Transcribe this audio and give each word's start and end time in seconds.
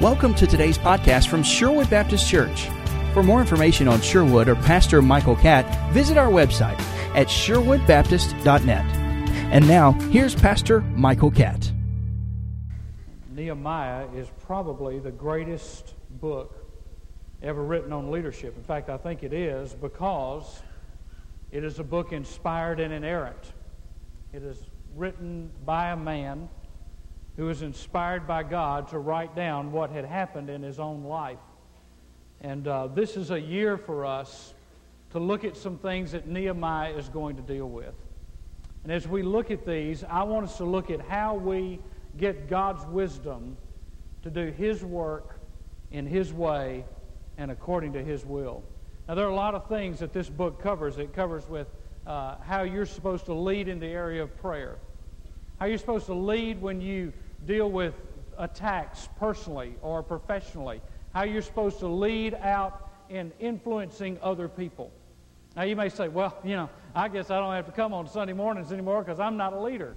Welcome 0.00 0.32
to 0.36 0.46
today's 0.46 0.78
podcast 0.78 1.28
from 1.28 1.42
Sherwood 1.42 1.90
Baptist 1.90 2.26
Church. 2.26 2.70
For 3.12 3.22
more 3.22 3.38
information 3.38 3.86
on 3.86 4.00
Sherwood 4.00 4.48
or 4.48 4.54
Pastor 4.54 5.02
Michael 5.02 5.36
Catt, 5.36 5.92
visit 5.92 6.16
our 6.16 6.30
website 6.30 6.80
at 7.14 7.26
sherwoodbaptist.net. 7.26 8.96
And 9.52 9.68
now, 9.68 9.92
here's 10.08 10.34
Pastor 10.34 10.80
Michael 10.80 11.30
Catt. 11.30 11.70
Nehemiah 13.34 14.06
is 14.16 14.30
probably 14.46 15.00
the 15.00 15.10
greatest 15.10 15.94
book 16.18 16.66
ever 17.42 17.62
written 17.62 17.92
on 17.92 18.10
leadership. 18.10 18.56
In 18.56 18.64
fact, 18.64 18.88
I 18.88 18.96
think 18.96 19.22
it 19.22 19.34
is 19.34 19.74
because 19.74 20.62
it 21.52 21.62
is 21.62 21.78
a 21.78 21.84
book 21.84 22.12
inspired 22.12 22.80
and 22.80 22.94
inerrant. 22.94 23.52
It 24.32 24.44
is 24.44 24.56
written 24.96 25.50
by 25.66 25.90
a 25.90 25.96
man 25.96 26.48
who 27.36 27.46
was 27.46 27.62
inspired 27.62 28.26
by 28.26 28.42
God 28.42 28.88
to 28.88 28.98
write 28.98 29.34
down 29.34 29.72
what 29.72 29.90
had 29.90 30.04
happened 30.04 30.50
in 30.50 30.62
his 30.62 30.78
own 30.78 31.04
life. 31.04 31.38
And 32.40 32.66
uh, 32.66 32.88
this 32.88 33.16
is 33.16 33.30
a 33.30 33.40
year 33.40 33.76
for 33.76 34.06
us 34.06 34.54
to 35.10 35.18
look 35.18 35.44
at 35.44 35.56
some 35.56 35.78
things 35.78 36.12
that 36.12 36.26
Nehemiah 36.26 36.94
is 36.94 37.08
going 37.08 37.36
to 37.36 37.42
deal 37.42 37.68
with. 37.68 37.94
And 38.82 38.92
as 38.92 39.06
we 39.06 39.22
look 39.22 39.50
at 39.50 39.66
these, 39.66 40.04
I 40.04 40.22
want 40.22 40.46
us 40.46 40.56
to 40.58 40.64
look 40.64 40.90
at 40.90 41.00
how 41.00 41.34
we 41.34 41.80
get 42.16 42.48
God's 42.48 42.84
wisdom 42.86 43.56
to 44.22 44.30
do 44.30 44.50
His 44.50 44.84
work 44.84 45.38
in 45.90 46.06
His 46.06 46.32
way 46.32 46.84
and 47.36 47.50
according 47.50 47.92
to 47.94 48.02
His 48.02 48.24
will. 48.24 48.62
Now, 49.08 49.14
there 49.14 49.26
are 49.26 49.30
a 49.30 49.34
lot 49.34 49.54
of 49.54 49.68
things 49.68 49.98
that 49.98 50.12
this 50.12 50.30
book 50.30 50.62
covers. 50.62 50.98
It 50.98 51.12
covers 51.12 51.48
with 51.48 51.66
uh, 52.06 52.36
how 52.42 52.62
you're 52.62 52.86
supposed 52.86 53.26
to 53.26 53.34
lead 53.34 53.68
in 53.68 53.80
the 53.80 53.86
area 53.86 54.22
of 54.22 54.36
prayer, 54.40 54.78
how 55.58 55.66
you're 55.66 55.78
supposed 55.78 56.06
to 56.06 56.14
lead 56.14 56.62
when 56.62 56.80
you 56.80 57.12
deal 57.46 57.70
with 57.70 57.94
attacks 58.38 59.08
personally 59.18 59.74
or 59.82 60.02
professionally, 60.02 60.80
how 61.14 61.24
you're 61.24 61.42
supposed 61.42 61.78
to 61.80 61.86
lead 61.86 62.34
out 62.34 62.90
in 63.08 63.32
influencing 63.40 64.18
other 64.22 64.48
people. 64.48 64.92
Now, 65.56 65.62
you 65.62 65.74
may 65.74 65.88
say, 65.88 66.08
well, 66.08 66.38
you 66.44 66.56
know, 66.56 66.70
I 66.94 67.08
guess 67.08 67.30
I 67.30 67.38
don't 67.38 67.52
have 67.52 67.66
to 67.66 67.72
come 67.72 67.92
on 67.92 68.08
Sunday 68.08 68.32
mornings 68.32 68.72
anymore 68.72 69.02
because 69.02 69.18
I'm 69.18 69.36
not 69.36 69.52
a 69.52 69.60
leader. 69.60 69.96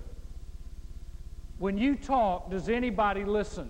When 1.59 1.77
you 1.77 1.95
talk, 1.95 2.49
does 2.49 2.69
anybody 2.69 3.23
listen? 3.23 3.69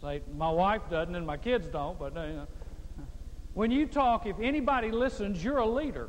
Say, 0.00 0.22
my 0.34 0.50
wife 0.50 0.82
doesn't 0.90 1.14
and 1.14 1.26
my 1.26 1.36
kids 1.36 1.68
don't, 1.68 1.98
but 1.98 2.14
you 2.14 2.20
know. 2.20 2.46
when 3.54 3.70
you 3.70 3.86
talk, 3.86 4.26
if 4.26 4.36
anybody 4.40 4.90
listens, 4.90 5.44
you're 5.44 5.58
a 5.58 5.66
leader. 5.66 6.08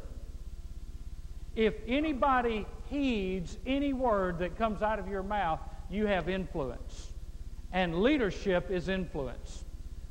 If 1.56 1.74
anybody 1.88 2.66
heeds 2.90 3.58
any 3.66 3.94
word 3.94 4.40
that 4.40 4.58
comes 4.58 4.82
out 4.82 5.00
of 5.00 5.08
your 5.08 5.24
mouth, 5.24 5.60
you 5.90 6.06
have 6.06 6.30
influence. 6.30 7.12
And 7.72 8.02
leadership 8.02 8.72
is 8.72 8.90
influence. 8.90 9.64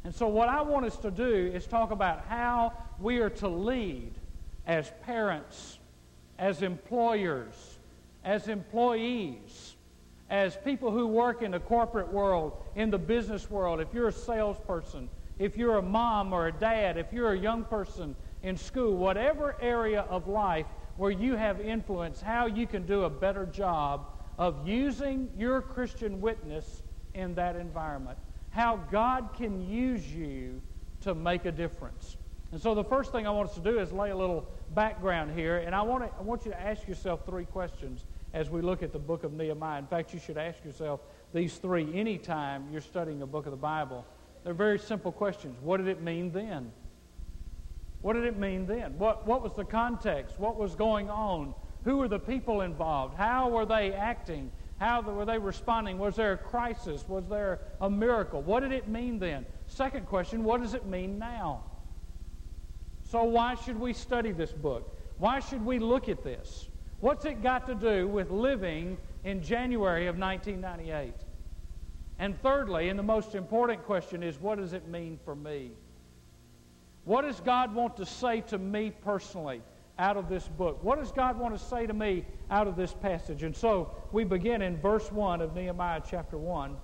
And 0.04 0.14
so, 0.14 0.28
what 0.28 0.48
I 0.48 0.62
want 0.62 0.86
us 0.86 0.96
to 0.98 1.10
do 1.10 1.50
is 1.52 1.66
talk 1.66 1.90
about 1.90 2.26
how 2.28 2.72
we 3.00 3.18
are 3.18 3.30
to 3.30 3.48
lead 3.48 4.12
as 4.66 4.92
parents, 5.02 5.78
as 6.38 6.62
employers, 6.62 7.78
as 8.24 8.48
employees, 8.48 9.74
as 10.30 10.56
people 10.64 10.90
who 10.90 11.06
work 11.06 11.42
in 11.42 11.52
the 11.52 11.60
corporate 11.60 12.12
world, 12.12 12.52
in 12.74 12.90
the 12.90 12.98
business 12.98 13.50
world. 13.50 13.80
If 13.80 13.94
you're 13.94 14.08
a 14.08 14.12
salesperson, 14.12 15.08
if 15.38 15.56
you're 15.56 15.78
a 15.78 15.82
mom 15.82 16.32
or 16.32 16.48
a 16.48 16.52
dad, 16.52 16.96
if 16.96 17.12
you're 17.12 17.32
a 17.32 17.38
young 17.38 17.64
person 17.64 18.14
in 18.42 18.56
school, 18.56 18.96
whatever 18.96 19.56
area 19.60 20.02
of 20.02 20.28
life 20.28 20.66
where 20.96 21.10
you 21.10 21.36
have 21.36 21.60
influence, 21.60 22.20
how 22.20 22.46
you 22.46 22.66
can 22.66 22.86
do 22.86 23.04
a 23.04 23.10
better 23.10 23.46
job 23.46 24.06
of 24.38 24.66
using 24.66 25.30
your 25.36 25.60
Christian 25.60 26.20
witness 26.20 26.82
in 27.14 27.34
that 27.34 27.56
environment. 27.56 28.18
How 28.50 28.76
God 28.90 29.30
can 29.36 29.68
use 29.68 30.06
you 30.12 30.60
to 31.02 31.14
make 31.14 31.44
a 31.44 31.52
difference. 31.52 32.16
And 32.52 32.60
so 32.60 32.74
the 32.74 32.84
first 32.84 33.12
thing 33.12 33.26
I 33.26 33.30
want 33.30 33.50
us 33.50 33.54
to 33.56 33.60
do 33.60 33.78
is 33.78 33.92
lay 33.92 34.10
a 34.10 34.16
little 34.16 34.48
background 34.74 35.36
here, 35.36 35.58
and 35.58 35.74
I 35.74 35.82
want, 35.82 36.04
to, 36.04 36.18
I 36.18 36.22
want 36.22 36.44
you 36.44 36.52
to 36.52 36.60
ask 36.60 36.86
yourself 36.86 37.26
three 37.26 37.44
questions 37.44 38.04
as 38.32 38.50
we 38.50 38.60
look 38.60 38.82
at 38.82 38.92
the 38.92 38.98
book 38.98 39.24
of 39.24 39.32
Nehemiah. 39.32 39.78
In 39.78 39.86
fact, 39.86 40.12
you 40.12 40.20
should 40.20 40.38
ask 40.38 40.64
yourself 40.64 41.00
these 41.32 41.56
three 41.56 41.98
anytime 41.98 42.66
you're 42.70 42.80
studying 42.80 43.22
a 43.22 43.26
book 43.26 43.46
of 43.46 43.50
the 43.50 43.56
Bible. 43.56 44.04
They're 44.44 44.54
very 44.54 44.78
simple 44.78 45.10
questions. 45.10 45.56
What 45.60 45.78
did 45.78 45.88
it 45.88 46.02
mean 46.02 46.30
then? 46.30 46.70
What 48.06 48.12
did 48.12 48.22
it 48.22 48.38
mean 48.38 48.66
then? 48.66 48.96
What, 48.98 49.26
what 49.26 49.42
was 49.42 49.54
the 49.54 49.64
context? 49.64 50.38
What 50.38 50.56
was 50.56 50.76
going 50.76 51.10
on? 51.10 51.52
Who 51.82 51.96
were 51.96 52.06
the 52.06 52.20
people 52.20 52.60
involved? 52.60 53.16
How 53.16 53.48
were 53.48 53.66
they 53.66 53.92
acting? 53.92 54.52
How 54.78 55.00
were 55.00 55.24
they 55.24 55.38
responding? 55.38 55.98
Was 55.98 56.14
there 56.14 56.34
a 56.34 56.36
crisis? 56.36 57.04
Was 57.08 57.26
there 57.28 57.62
a 57.80 57.90
miracle? 57.90 58.42
What 58.42 58.60
did 58.60 58.70
it 58.70 58.86
mean 58.86 59.18
then? 59.18 59.44
Second 59.66 60.06
question, 60.06 60.44
what 60.44 60.62
does 60.62 60.72
it 60.74 60.86
mean 60.86 61.18
now? 61.18 61.64
So, 63.10 63.24
why 63.24 63.56
should 63.56 63.80
we 63.80 63.92
study 63.92 64.30
this 64.30 64.52
book? 64.52 64.96
Why 65.18 65.40
should 65.40 65.66
we 65.66 65.80
look 65.80 66.08
at 66.08 66.22
this? 66.22 66.68
What's 67.00 67.24
it 67.24 67.42
got 67.42 67.66
to 67.66 67.74
do 67.74 68.06
with 68.06 68.30
living 68.30 68.98
in 69.24 69.42
January 69.42 70.06
of 70.06 70.16
1998? 70.16 71.12
And 72.20 72.40
thirdly, 72.40 72.88
and 72.88 72.96
the 72.96 73.02
most 73.02 73.34
important 73.34 73.82
question 73.82 74.22
is, 74.22 74.40
what 74.40 74.58
does 74.58 74.74
it 74.74 74.86
mean 74.86 75.18
for 75.24 75.34
me? 75.34 75.72
What 77.06 77.22
does 77.22 77.38
God 77.38 77.72
want 77.72 77.96
to 77.98 78.04
say 78.04 78.40
to 78.48 78.58
me 78.58 78.90
personally 78.90 79.62
out 79.96 80.16
of 80.16 80.28
this 80.28 80.48
book? 80.48 80.82
What 80.82 80.98
does 80.98 81.12
God 81.12 81.38
want 81.38 81.56
to 81.56 81.64
say 81.64 81.86
to 81.86 81.94
me 81.94 82.26
out 82.50 82.66
of 82.66 82.74
this 82.74 82.92
passage? 82.92 83.44
And 83.44 83.56
so 83.56 83.92
we 84.10 84.24
begin 84.24 84.60
in 84.60 84.76
verse 84.76 85.12
1 85.12 85.40
of 85.40 85.54
Nehemiah 85.54 86.02
chapter 86.04 86.36
1. 86.36 86.76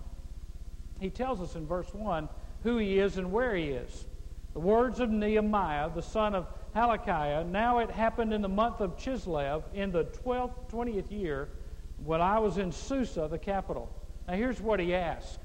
He 1.00 1.10
tells 1.10 1.41
us 1.41 1.56
in 1.56 1.66
verse 1.66 1.93
1 1.93 2.28
who 2.62 2.78
he 2.78 3.00
is 3.00 3.19
and 3.19 3.33
where 3.33 3.56
he 3.56 3.71
is. 3.71 4.06
The 4.53 4.60
words 4.60 5.00
of 5.00 5.10
Nehemiah, 5.10 5.91
the 5.93 6.03
son 6.03 6.37
of 6.37 6.47
Halakiah, 6.77 7.44
now 7.44 7.81
it 7.81 7.91
happened 7.91 8.33
in 8.33 8.43
the 8.43 8.49
month 8.49 8.81
of 8.81 8.97
Chislev 8.97 9.65
in 9.75 9.91
the 9.91 10.04
12th, 10.04 10.71
20th 10.71 11.10
year 11.10 11.49
when 12.04 12.21
I 12.21 12.39
was 12.39 12.59
in 12.59 12.71
Susa, 12.71 13.27
the 13.28 13.39
capital. 13.39 13.91
Now 14.28 14.34
here's 14.34 14.60
what 14.60 14.78
he 14.78 14.94
asked. 14.94 15.41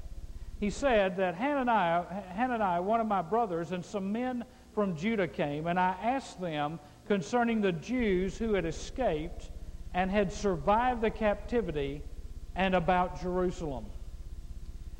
He 0.60 0.70
said 0.70 1.16
that 1.16 1.34
Hananiah, 1.34 2.04
Hananiah, 2.30 2.80
one 2.80 3.00
of 3.00 3.08
my 3.08 3.22
brothers, 3.22 3.72
and 3.72 3.84
some 3.84 4.12
men 4.12 4.44
from 4.78 4.94
Judah 4.94 5.26
came, 5.26 5.66
and 5.66 5.76
I 5.76 5.96
asked 6.00 6.40
them 6.40 6.78
concerning 7.08 7.60
the 7.60 7.72
Jews 7.72 8.38
who 8.38 8.52
had 8.54 8.64
escaped 8.64 9.50
and 9.92 10.08
had 10.08 10.32
survived 10.32 11.00
the 11.00 11.10
captivity 11.10 12.00
and 12.54 12.76
about 12.76 13.20
Jerusalem. 13.20 13.86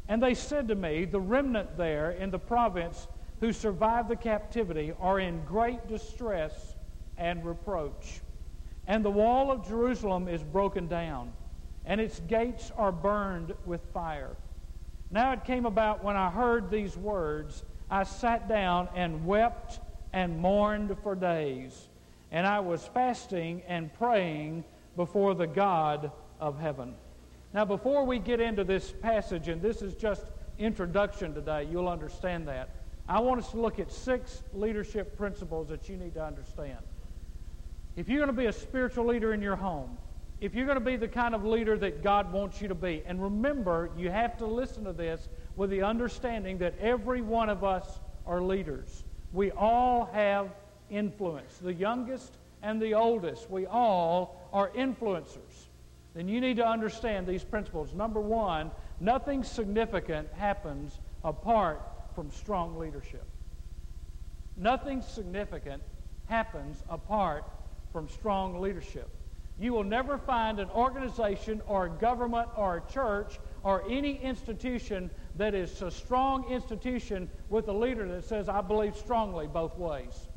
And 0.08 0.20
they 0.20 0.34
said 0.34 0.66
to 0.66 0.74
me, 0.74 1.04
The 1.04 1.20
remnant 1.20 1.76
there 1.76 2.10
in 2.10 2.32
the 2.32 2.40
province 2.40 3.06
who 3.38 3.52
survived 3.52 4.08
the 4.08 4.16
captivity 4.16 4.94
are 4.98 5.20
in 5.20 5.44
great 5.44 5.86
distress 5.86 6.74
and 7.16 7.44
reproach. 7.44 8.20
And 8.88 9.04
the 9.04 9.12
wall 9.12 9.52
of 9.52 9.64
Jerusalem 9.64 10.26
is 10.26 10.42
broken 10.42 10.88
down, 10.88 11.32
and 11.84 12.00
its 12.00 12.18
gates 12.18 12.72
are 12.76 12.90
burned 12.90 13.54
with 13.64 13.82
fire. 13.94 14.34
Now 15.12 15.34
it 15.34 15.44
came 15.44 15.66
about 15.66 16.02
when 16.02 16.16
I 16.16 16.30
heard 16.30 16.68
these 16.68 16.96
words 16.96 17.62
I 17.90 18.02
sat 18.04 18.48
down 18.48 18.88
and 18.94 19.24
wept 19.26 19.80
and 20.12 20.38
mourned 20.38 20.96
for 21.02 21.14
days. 21.14 21.88
And 22.30 22.46
I 22.46 22.60
was 22.60 22.84
fasting 22.92 23.62
and 23.66 23.92
praying 23.94 24.64
before 24.96 25.34
the 25.34 25.46
God 25.46 26.10
of 26.40 26.58
heaven. 26.58 26.94
Now, 27.54 27.64
before 27.64 28.04
we 28.04 28.18
get 28.18 28.40
into 28.40 28.64
this 28.64 28.92
passage, 28.92 29.48
and 29.48 29.62
this 29.62 29.80
is 29.80 29.94
just 29.94 30.24
introduction 30.58 31.34
today, 31.34 31.66
you'll 31.70 31.88
understand 31.88 32.46
that. 32.48 32.70
I 33.08 33.20
want 33.20 33.40
us 33.40 33.50
to 33.52 33.60
look 33.60 33.78
at 33.78 33.90
six 33.90 34.42
leadership 34.52 35.16
principles 35.16 35.68
that 35.68 35.88
you 35.88 35.96
need 35.96 36.14
to 36.14 36.24
understand. 36.24 36.78
If 37.96 38.08
you're 38.08 38.18
going 38.18 38.34
to 38.34 38.34
be 38.34 38.46
a 38.46 38.52
spiritual 38.52 39.06
leader 39.06 39.32
in 39.32 39.40
your 39.40 39.56
home, 39.56 39.96
if 40.40 40.54
you're 40.54 40.66
going 40.66 40.78
to 40.78 40.84
be 40.84 40.96
the 40.96 41.08
kind 41.08 41.34
of 41.34 41.44
leader 41.44 41.78
that 41.78 42.02
God 42.02 42.30
wants 42.32 42.60
you 42.60 42.68
to 42.68 42.74
be, 42.74 43.02
and 43.06 43.22
remember, 43.22 43.90
you 43.96 44.10
have 44.10 44.36
to 44.38 44.46
listen 44.46 44.84
to 44.84 44.92
this 44.92 45.28
with 45.58 45.70
the 45.70 45.82
understanding 45.82 46.58
that 46.58 46.72
every 46.80 47.20
one 47.20 47.50
of 47.50 47.64
us 47.64 48.00
are 48.26 48.40
leaders. 48.40 49.04
We 49.32 49.50
all 49.50 50.08
have 50.12 50.50
influence. 50.88 51.58
The 51.58 51.74
youngest 51.74 52.32
and 52.62 52.80
the 52.80 52.94
oldest, 52.94 53.50
we 53.50 53.66
all 53.66 54.48
are 54.52 54.70
influencers. 54.70 55.66
Then 56.14 56.28
you 56.28 56.40
need 56.40 56.56
to 56.56 56.66
understand 56.66 57.26
these 57.26 57.42
principles. 57.42 57.92
Number 57.92 58.20
one, 58.20 58.70
nothing 59.00 59.42
significant 59.42 60.28
happens 60.32 61.00
apart 61.24 61.82
from 62.14 62.30
strong 62.30 62.78
leadership. 62.78 63.26
Nothing 64.56 65.02
significant 65.02 65.82
happens 66.26 66.84
apart 66.88 67.44
from 67.92 68.08
strong 68.08 68.60
leadership. 68.60 69.08
You 69.60 69.72
will 69.72 69.84
never 69.84 70.18
find 70.18 70.60
an 70.60 70.70
organization 70.70 71.62
or 71.66 71.86
a 71.86 71.90
government 71.90 72.48
or 72.56 72.76
a 72.76 72.92
church 72.92 73.40
or 73.64 73.82
any 73.90 74.16
institution 74.22 75.10
that 75.38 75.54
is 75.54 75.80
a 75.82 75.90
strong 75.90 76.50
institution 76.50 77.28
with 77.48 77.68
a 77.68 77.72
leader 77.72 78.06
that 78.08 78.24
says, 78.24 78.48
I 78.48 78.60
believe 78.60 78.96
strongly 78.96 79.46
both 79.46 79.78
ways. 79.78 80.28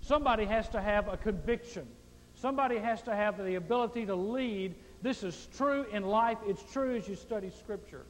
Somebody 0.00 0.44
has 0.44 0.68
to 0.70 0.80
have 0.80 1.08
a 1.08 1.16
conviction. 1.16 1.86
Somebody 2.34 2.78
has 2.78 3.02
to 3.02 3.14
have 3.14 3.36
the 3.36 3.56
ability 3.56 4.06
to 4.06 4.14
lead. 4.14 4.76
This 5.02 5.22
is 5.24 5.48
true 5.56 5.84
in 5.92 6.04
life. 6.04 6.38
It's 6.46 6.62
true 6.72 6.96
as 6.96 7.08
you 7.08 7.16
study 7.16 7.50
Scripture. 7.50 8.06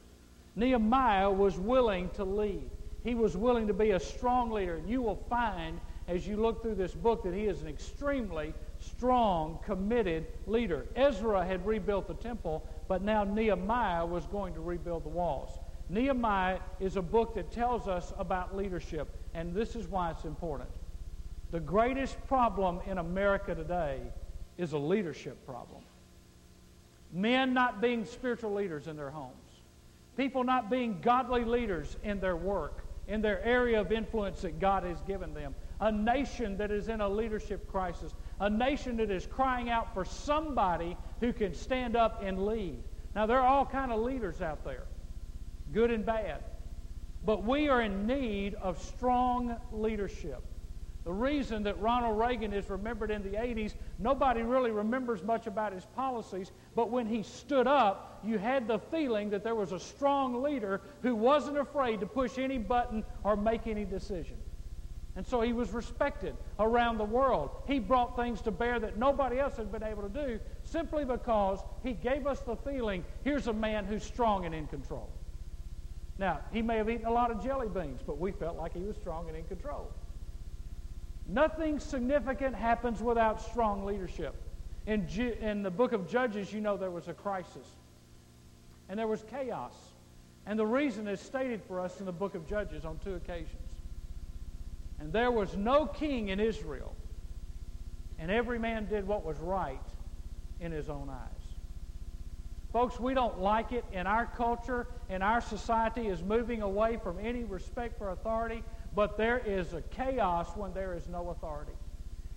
Nehemiah 0.55 1.29
was 1.29 1.57
willing 1.57 2.09
to 2.11 2.23
lead. 2.23 2.69
He 3.03 3.15
was 3.15 3.35
willing 3.35 3.67
to 3.67 3.73
be 3.73 3.91
a 3.91 3.99
strong 3.99 4.51
leader. 4.51 4.75
And 4.75 4.87
you 4.87 5.01
will 5.01 5.23
find 5.27 5.79
as 6.07 6.27
you 6.27 6.37
look 6.37 6.61
through 6.61 6.75
this 6.75 6.93
book 6.93 7.23
that 7.23 7.33
he 7.33 7.45
is 7.45 7.61
an 7.61 7.67
extremely 7.67 8.53
strong, 8.79 9.59
committed 9.65 10.27
leader. 10.45 10.85
Ezra 10.95 11.45
had 11.45 11.65
rebuilt 11.65 12.07
the 12.07 12.13
temple, 12.13 12.63
but 12.87 13.01
now 13.01 13.23
Nehemiah 13.23 14.05
was 14.05 14.25
going 14.27 14.53
to 14.53 14.61
rebuild 14.61 15.05
the 15.05 15.09
walls. 15.09 15.59
Nehemiah 15.89 16.59
is 16.79 16.95
a 16.95 17.01
book 17.01 17.35
that 17.35 17.51
tells 17.51 17.87
us 17.87 18.13
about 18.17 18.55
leadership, 18.55 19.07
and 19.33 19.53
this 19.53 19.75
is 19.75 19.87
why 19.87 20.11
it's 20.11 20.25
important. 20.25 20.69
The 21.51 21.59
greatest 21.59 22.17
problem 22.27 22.79
in 22.87 22.97
America 22.97 23.53
today 23.53 23.99
is 24.57 24.73
a 24.73 24.77
leadership 24.77 25.45
problem. 25.45 25.81
Men 27.11 27.53
not 27.53 27.81
being 27.81 28.05
spiritual 28.05 28.53
leaders 28.53 28.87
in 28.87 28.95
their 28.97 29.11
homes, 29.11 29.33
people 30.17 30.43
not 30.43 30.71
being 30.71 30.99
godly 31.01 31.43
leaders 31.43 31.95
in 32.03 32.19
their 32.19 32.35
work, 32.35 32.83
in 33.07 33.21
their 33.21 33.43
area 33.43 33.79
of 33.81 33.91
influence 33.91 34.41
that 34.41 34.59
God 34.59 34.83
has 34.83 35.01
given 35.01 35.33
them. 35.33 35.53
A 35.79 35.91
nation 35.91 36.57
that 36.57 36.71
is 36.71 36.87
in 36.87 37.01
a 37.01 37.09
leadership 37.09 37.69
crisis, 37.69 38.13
a 38.39 38.49
nation 38.49 38.97
that 38.97 39.11
is 39.11 39.27
crying 39.27 39.69
out 39.69 39.93
for 39.93 40.05
somebody 40.05 40.95
who 41.19 41.33
can 41.33 41.53
stand 41.53 41.95
up 41.95 42.23
and 42.23 42.45
lead. 42.45 42.81
Now 43.15 43.25
there 43.25 43.39
are 43.39 43.47
all 43.47 43.65
kind 43.65 43.91
of 43.91 43.99
leaders 43.99 44.41
out 44.41 44.63
there, 44.63 44.85
good 45.73 45.91
and 45.91 46.05
bad. 46.05 46.41
But 47.25 47.43
we 47.43 47.69
are 47.69 47.81
in 47.81 48.05
need 48.05 48.55
of 48.55 48.81
strong 48.81 49.57
leadership. 49.71 50.43
The 51.03 51.11
reason 51.11 51.63
that 51.63 51.79
Ronald 51.81 52.17
Reagan 52.17 52.53
is 52.53 52.69
remembered 52.69 53.11
in 53.11 53.23
the 53.23 53.37
80s, 53.37 53.73
nobody 53.99 54.41
really 54.41 54.71
remembers 54.71 55.21
much 55.21 55.47
about 55.47 55.73
his 55.73 55.85
policies, 55.97 56.51
but 56.75 56.89
when 56.89 57.05
he 57.07 57.23
stood 57.23 57.67
up, 57.67 58.21
you 58.23 58.37
had 58.37 58.67
the 58.67 58.79
feeling 58.79 59.29
that 59.31 59.43
there 59.43 59.55
was 59.55 59.73
a 59.73 59.79
strong 59.79 60.41
leader 60.41 60.79
who 61.01 61.13
wasn't 61.13 61.57
afraid 61.57 61.99
to 61.99 62.05
push 62.05 62.37
any 62.37 62.57
button 62.57 63.03
or 63.23 63.35
make 63.35 63.67
any 63.67 63.83
decision. 63.83 64.37
And 65.15 65.27
so 65.27 65.41
he 65.41 65.53
was 65.53 65.71
respected 65.71 66.35
around 66.57 66.97
the 66.97 67.03
world. 67.03 67.51
He 67.67 67.79
brought 67.79 68.15
things 68.15 68.41
to 68.41 68.51
bear 68.51 68.79
that 68.79 68.97
nobody 68.97 69.39
else 69.39 69.57
had 69.57 69.71
been 69.71 69.83
able 69.83 70.03
to 70.03 70.09
do 70.09 70.39
simply 70.63 71.05
because 71.05 71.59
he 71.83 71.93
gave 71.93 72.25
us 72.25 72.39
the 72.39 72.55
feeling 72.55 73.03
here's 73.23 73.47
a 73.47 73.53
man 73.53 73.85
who's 73.85 74.03
strong 74.03 74.45
and 74.45 74.55
in 74.55 74.67
control. 74.67 75.09
Now, 76.17 76.41
he 76.51 76.61
may 76.61 76.77
have 76.77 76.89
eaten 76.89 77.05
a 77.05 77.11
lot 77.11 77.31
of 77.31 77.43
jelly 77.43 77.67
beans, 77.67 78.01
but 78.05 78.19
we 78.19 78.31
felt 78.31 78.57
like 78.57 78.73
he 78.73 78.81
was 78.83 78.95
strong 78.95 79.27
and 79.27 79.37
in 79.37 79.45
control. 79.45 79.89
Nothing 81.27 81.79
significant 81.79 82.55
happens 82.55 83.01
without 83.01 83.41
strong 83.41 83.85
leadership. 83.85 84.35
In, 84.85 85.07
Ju- 85.07 85.35
in 85.39 85.63
the 85.63 85.71
book 85.71 85.93
of 85.93 86.09
Judges, 86.09 86.51
you 86.51 86.61
know 86.61 86.77
there 86.77 86.91
was 86.91 87.07
a 87.07 87.13
crisis. 87.13 87.67
And 88.89 88.99
there 88.99 89.07
was 89.07 89.23
chaos. 89.23 89.73
And 90.45 90.59
the 90.59 90.65
reason 90.65 91.07
is 91.07 91.21
stated 91.21 91.63
for 91.63 91.79
us 91.79 91.99
in 91.99 92.05
the 92.05 92.11
book 92.11 92.35
of 92.35 92.47
Judges 92.47 92.83
on 92.83 92.99
two 92.99 93.15
occasions. 93.15 93.69
And 94.99 95.11
there 95.11 95.31
was 95.31 95.55
no 95.55 95.85
king 95.85 96.29
in 96.29 96.39
Israel. 96.39 96.93
And 98.19 98.29
every 98.29 98.59
man 98.59 98.85
did 98.85 99.07
what 99.07 99.25
was 99.25 99.37
right 99.39 99.79
in 100.59 100.71
his 100.71 100.89
own 100.89 101.09
eyes. 101.09 101.32
Folks, 102.73 102.99
we 102.99 103.13
don't 103.13 103.39
like 103.39 103.71
it, 103.71 103.85
and 103.93 104.07
our 104.07 104.25
culture 104.25 104.87
and 105.07 105.23
our 105.23 105.39
society 105.39 106.07
is 106.07 106.21
moving 106.21 106.61
away 106.61 106.97
from 107.01 107.19
any 107.19 107.45
respect 107.45 107.97
for 107.97 108.09
authority 108.09 108.63
but 108.95 109.17
there 109.17 109.39
is 109.39 109.73
a 109.73 109.81
chaos 109.81 110.55
when 110.55 110.73
there 110.73 110.93
is 110.93 111.07
no 111.07 111.29
authority. 111.29 111.73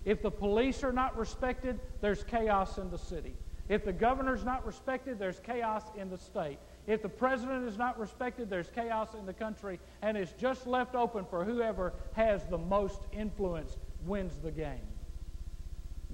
If 0.05 0.21
the 0.21 0.31
police 0.31 0.83
are 0.83 0.93
not 0.93 1.17
respected, 1.17 1.79
there's 2.01 2.23
chaos 2.23 2.77
in 2.77 2.89
the 2.89 2.97
city. 2.97 3.35
If 3.67 3.83
the 3.83 3.93
governor's 3.93 4.45
not 4.45 4.65
respected, 4.65 5.19
there's 5.19 5.39
chaos 5.39 5.83
in 5.97 6.09
the 6.09 6.17
state. 6.17 6.57
If 6.87 7.01
the 7.01 7.09
president 7.09 7.67
is 7.67 7.77
not 7.77 7.99
respected, 7.99 8.49
there's 8.49 8.69
chaos 8.69 9.09
in 9.13 9.25
the 9.25 9.33
country, 9.33 9.79
and 10.01 10.15
it's 10.17 10.31
just 10.33 10.65
left 10.65 10.95
open 10.95 11.25
for 11.25 11.43
whoever 11.43 11.93
has 12.13 12.45
the 12.45 12.57
most 12.57 13.01
influence 13.11 13.77
wins 14.05 14.37
the 14.37 14.51
game. 14.51 14.79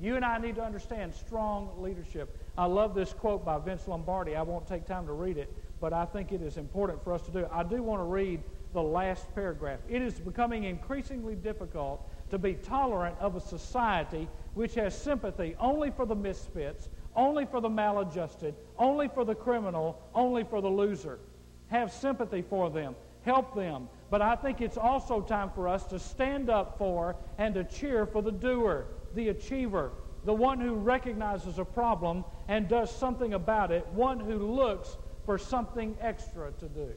You 0.01 0.15
and 0.15 0.25
I 0.25 0.37
need 0.37 0.55
to 0.55 0.63
understand 0.63 1.13
strong 1.13 1.71
leadership. 1.77 2.37
I 2.57 2.65
love 2.65 2.95
this 2.95 3.13
quote 3.13 3.45
by 3.45 3.59
Vince 3.59 3.87
Lombardi. 3.87 4.35
I 4.35 4.41
won't 4.41 4.67
take 4.67 4.85
time 4.85 5.05
to 5.05 5.13
read 5.13 5.37
it, 5.37 5.53
but 5.79 5.93
I 5.93 6.05
think 6.05 6.31
it 6.31 6.41
is 6.41 6.57
important 6.57 7.03
for 7.03 7.13
us 7.13 7.21
to 7.23 7.31
do. 7.31 7.47
I 7.51 7.63
do 7.63 7.81
want 7.83 7.99
to 7.99 8.05
read 8.05 8.41
the 8.73 8.81
last 8.81 9.33
paragraph. 9.35 9.79
It 9.87 10.01
is 10.01 10.19
becoming 10.19 10.63
increasingly 10.63 11.35
difficult 11.35 12.09
to 12.31 12.39
be 12.39 12.55
tolerant 12.55 13.15
of 13.19 13.35
a 13.35 13.39
society 13.39 14.27
which 14.55 14.73
has 14.75 14.99
sympathy 14.99 15.55
only 15.59 15.91
for 15.91 16.05
the 16.05 16.15
misfits, 16.15 16.89
only 17.15 17.45
for 17.45 17.61
the 17.61 17.69
maladjusted, 17.69 18.55
only 18.79 19.07
for 19.07 19.23
the 19.23 19.35
criminal, 19.35 20.01
only 20.15 20.43
for 20.43 20.61
the 20.61 20.69
loser. 20.69 21.19
Have 21.67 21.91
sympathy 21.91 22.41
for 22.41 22.69
them, 22.71 22.95
help 23.21 23.55
them. 23.55 23.87
But 24.09 24.21
I 24.21 24.35
think 24.35 24.61
it's 24.61 24.77
also 24.77 25.21
time 25.21 25.51
for 25.51 25.67
us 25.67 25.85
to 25.87 25.99
stand 25.99 26.49
up 26.49 26.77
for 26.77 27.15
and 27.37 27.53
to 27.53 27.63
cheer 27.63 28.05
for 28.05 28.21
the 28.21 28.31
doer, 28.31 28.85
the 29.15 29.29
achiever, 29.29 29.91
the 30.25 30.33
one 30.33 30.59
who 30.59 30.73
recognizes 30.73 31.59
a 31.59 31.65
problem 31.65 32.23
and 32.47 32.67
does 32.67 32.93
something 32.93 33.33
about 33.33 33.71
it, 33.71 33.85
one 33.87 34.19
who 34.19 34.37
looks 34.37 34.97
for 35.25 35.37
something 35.37 35.95
extra 36.01 36.51
to 36.59 36.67
do. 36.69 36.89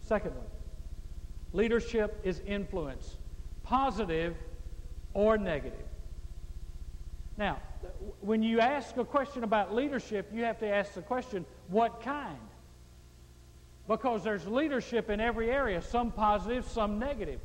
Secondly, 0.00 0.46
leadership 1.52 2.20
is 2.24 2.40
influence, 2.46 3.16
positive 3.62 4.36
or 5.14 5.36
negative. 5.38 5.86
Now, 7.36 7.58
when 8.20 8.42
you 8.42 8.60
ask 8.60 8.96
a 8.96 9.04
question 9.04 9.44
about 9.44 9.74
leadership, 9.74 10.30
you 10.34 10.44
have 10.44 10.58
to 10.58 10.68
ask 10.68 10.94
the 10.94 11.02
question, 11.02 11.44
what 11.68 12.02
kind? 12.02 12.38
Because 13.86 14.24
there's 14.24 14.46
leadership 14.46 15.08
in 15.08 15.20
every 15.20 15.50
area, 15.50 15.80
some 15.80 16.10
positive, 16.10 16.66
some 16.66 16.98
negative. 16.98 17.40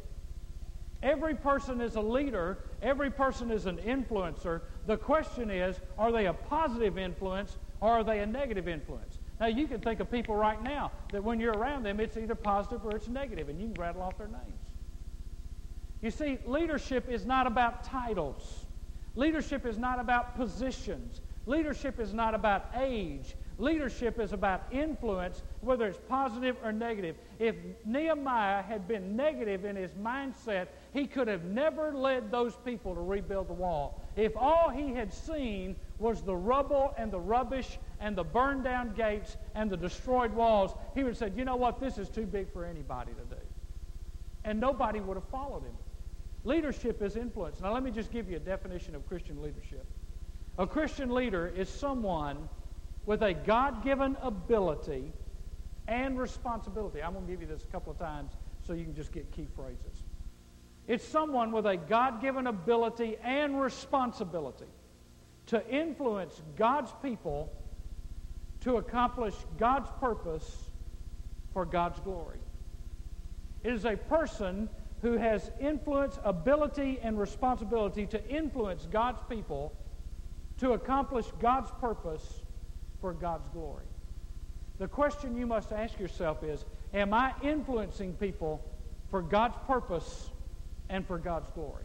Every 1.03 1.35
person 1.35 1.81
is 1.81 1.97
a 1.97 2.01
leader, 2.01 2.59
every 2.81 3.11
person 3.11 3.51
is 3.51 3.65
an 3.65 3.77
influencer. 3.77 4.61
The 4.87 4.95
question 4.95 5.51
is, 5.51 5.79
are 5.97 6.13
they 6.13 6.27
a 6.27 6.33
positive 6.33 6.97
influence 6.97 7.57
or 7.81 7.91
are 7.91 8.03
they 8.05 8.19
a 8.19 8.25
negative 8.25 8.69
influence? 8.69 9.19
Now, 9.41 9.47
you 9.47 9.67
can 9.67 9.81
think 9.81 9.99
of 9.99 10.09
people 10.09 10.35
right 10.35 10.63
now 10.63 10.93
that 11.11 11.21
when 11.21 11.41
you're 11.41 11.57
around 11.57 11.83
them, 11.83 11.99
it's 11.99 12.15
either 12.15 12.35
positive 12.35 12.85
or 12.85 12.95
it's 12.95 13.09
negative, 13.09 13.49
and 13.49 13.59
you 13.59 13.67
can 13.67 13.75
rattle 13.75 14.01
off 14.01 14.17
their 14.17 14.27
names. 14.27 14.63
You 16.01 16.09
see, 16.09 16.39
leadership 16.45 17.09
is 17.09 17.25
not 17.25 17.47
about 17.47 17.83
titles. 17.83 18.65
Leadership 19.15 19.65
is 19.65 19.77
not 19.77 19.99
about 19.99 20.37
positions. 20.37 21.19
Leadership 21.45 21.99
is 21.99 22.13
not 22.13 22.33
about 22.33 22.69
age. 22.77 23.35
Leadership 23.59 24.19
is 24.19 24.33
about 24.33 24.63
influence, 24.71 25.43
whether 25.61 25.85
it's 25.85 25.99
positive 26.09 26.55
or 26.63 26.71
negative. 26.71 27.15
If 27.37 27.55
Nehemiah 27.85 28.63
had 28.63 28.87
been 28.87 29.15
negative 29.15 29.63
in 29.63 29.75
his 29.75 29.91
mindset, 29.91 30.67
he 30.91 31.05
could 31.05 31.27
have 31.27 31.45
never 31.45 31.93
led 31.93 32.31
those 32.31 32.55
people 32.65 32.95
to 32.95 33.01
rebuild 33.01 33.47
the 33.47 33.53
wall. 33.53 34.01
If 34.15 34.35
all 34.35 34.69
he 34.69 34.93
had 34.93 35.13
seen 35.13 35.75
was 35.99 36.23
the 36.23 36.35
rubble 36.35 36.93
and 36.97 37.11
the 37.11 37.19
rubbish 37.19 37.77
and 37.99 38.15
the 38.15 38.23
burned 38.23 38.63
down 38.63 38.93
gates 38.95 39.37
and 39.53 39.69
the 39.69 39.77
destroyed 39.77 40.33
walls, 40.33 40.73
he 40.95 41.03
would 41.03 41.11
have 41.11 41.17
said, 41.17 41.33
you 41.37 41.45
know 41.45 41.55
what, 41.55 41.79
this 41.79 41.97
is 41.97 42.09
too 42.09 42.25
big 42.25 42.51
for 42.51 42.65
anybody 42.65 43.11
to 43.11 43.35
do. 43.35 43.41
And 44.43 44.59
nobody 44.59 44.99
would 44.99 45.15
have 45.15 45.29
followed 45.29 45.63
him. 45.63 45.75
Leadership 46.43 47.01
is 47.01 47.15
influence. 47.15 47.61
Now, 47.61 47.73
let 47.73 47.83
me 47.83 47.91
just 47.91 48.11
give 48.11 48.29
you 48.29 48.37
a 48.37 48.39
definition 48.39 48.95
of 48.95 49.07
Christian 49.07 49.41
leadership. 49.41 49.85
A 50.57 50.67
Christian 50.67 51.13
leader 51.13 51.47
is 51.47 51.69
someone 51.69 52.49
with 53.05 53.21
a 53.21 53.33
God 53.33 53.83
given 53.83 54.17
ability 54.21 55.11
and 55.87 56.17
responsibility. 56.17 57.01
I'm 57.01 57.13
going 57.13 57.25
to 57.25 57.31
give 57.31 57.41
you 57.41 57.47
this 57.47 57.63
a 57.63 57.67
couple 57.67 57.91
of 57.91 57.99
times 57.99 58.31
so 58.65 58.73
you 58.73 58.85
can 58.85 58.95
just 58.95 59.11
get 59.11 59.31
key 59.31 59.47
phrases. 59.55 60.03
It's 60.87 61.05
someone 61.05 61.51
with 61.51 61.65
a 61.65 61.77
God 61.77 62.21
given 62.21 62.47
ability 62.47 63.17
and 63.23 63.59
responsibility 63.59 64.65
to 65.47 65.65
influence 65.69 66.41
God's 66.55 66.93
people 67.01 67.51
to 68.61 68.77
accomplish 68.77 69.35
God's 69.57 69.89
purpose 69.99 70.69
for 71.53 71.65
God's 71.65 71.99
glory. 71.99 72.39
It 73.63 73.73
is 73.73 73.85
a 73.85 73.95
person 73.95 74.69
who 75.01 75.17
has 75.17 75.51
influence, 75.59 76.17
ability, 76.23 76.99
and 77.01 77.19
responsibility 77.19 78.05
to 78.07 78.25
influence 78.29 78.87
God's 78.89 79.21
people 79.29 79.73
to 80.59 80.71
accomplish 80.71 81.25
God's 81.39 81.71
purpose 81.81 82.42
for 83.03 83.11
God's 83.11 83.49
glory. 83.49 83.83
The 84.79 84.87
question 84.87 85.35
you 85.35 85.45
must 85.45 85.73
ask 85.73 85.99
yourself 85.99 86.41
is 86.41 86.63
Am 86.93 87.13
I 87.13 87.33
influencing 87.43 88.13
people 88.13 88.63
for 89.11 89.21
God's 89.21 89.57
purpose 89.67 90.31
and 90.87 91.05
for 91.05 91.17
God's 91.17 91.49
glory? 91.49 91.83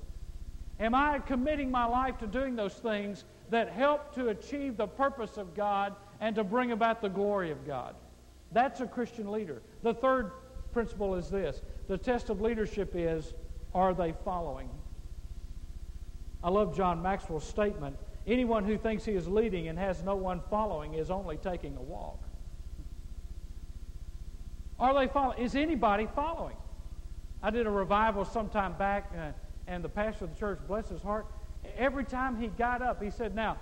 Am 0.79 0.95
I 0.95 1.19
committing 1.19 1.73
my 1.73 1.87
life 1.87 2.19
to 2.19 2.29
doing 2.29 2.55
those 2.55 2.75
things 2.75 3.25
that 3.51 3.69
help 3.69 4.15
to 4.15 4.29
achieve 4.29 4.77
the 4.77 4.87
purpose 4.87 5.39
of 5.39 5.57
God 5.57 5.97
and 6.21 6.37
to 6.37 6.45
bring 6.45 6.71
about 6.71 7.03
the 7.03 7.09
glory 7.09 7.51
of 7.51 7.67
God? 7.67 7.97
That's 8.53 8.81
a 8.81 8.87
Christian 8.87 9.33
leader. 9.33 9.61
The 9.83 9.95
third 9.95 10.31
principle 10.73 11.17
is 11.17 11.29
this 11.29 11.63
the 11.89 11.99
test 11.99 12.31
of 12.31 12.41
leadership 12.41 12.93
is 12.95 13.35
are 13.75 13.93
they 13.93 14.15
following? 14.25 14.71
I 16.45 16.51
love 16.51 16.77
John 16.77 17.03
Maxwell's 17.03 17.43
statement 17.45 17.97
Anyone 18.29 18.65
who 18.65 18.77
thinks 18.77 19.07
he 19.07 19.13
is 19.13 19.27
leading 19.27 19.69
and 19.69 19.79
has 19.79 20.03
no 20.03 20.15
one 20.15 20.43
following 20.51 20.93
is 20.93 21.11
only 21.11 21.39
taking 21.39 21.75
a 21.77 21.81
walk. 21.81 22.23
Are 24.79 24.93
they 24.95 25.11
following? 25.11 25.39
Is 25.39 25.57
anybody 25.57 26.07
following? 26.15 26.57
I 27.43 27.49
did 27.49 27.67
a 27.67 27.71
revival 27.71 28.27
sometime 28.27 28.75
back, 28.75 29.11
uh, 29.17 29.31
and 29.67 29.83
the 29.83 29.89
pastor 29.89 30.27
of 30.27 30.35
the 30.35 30.39
church, 30.39 30.61
bless 30.69 30.91
his 30.91 31.01
heart, 31.01 31.27
every 31.77 32.05
time 32.05 32.39
he 32.39 32.49
got 32.49 32.83
up, 32.83 33.03
he 33.03 33.11
said, 33.11 33.35
Now, 33.35 33.57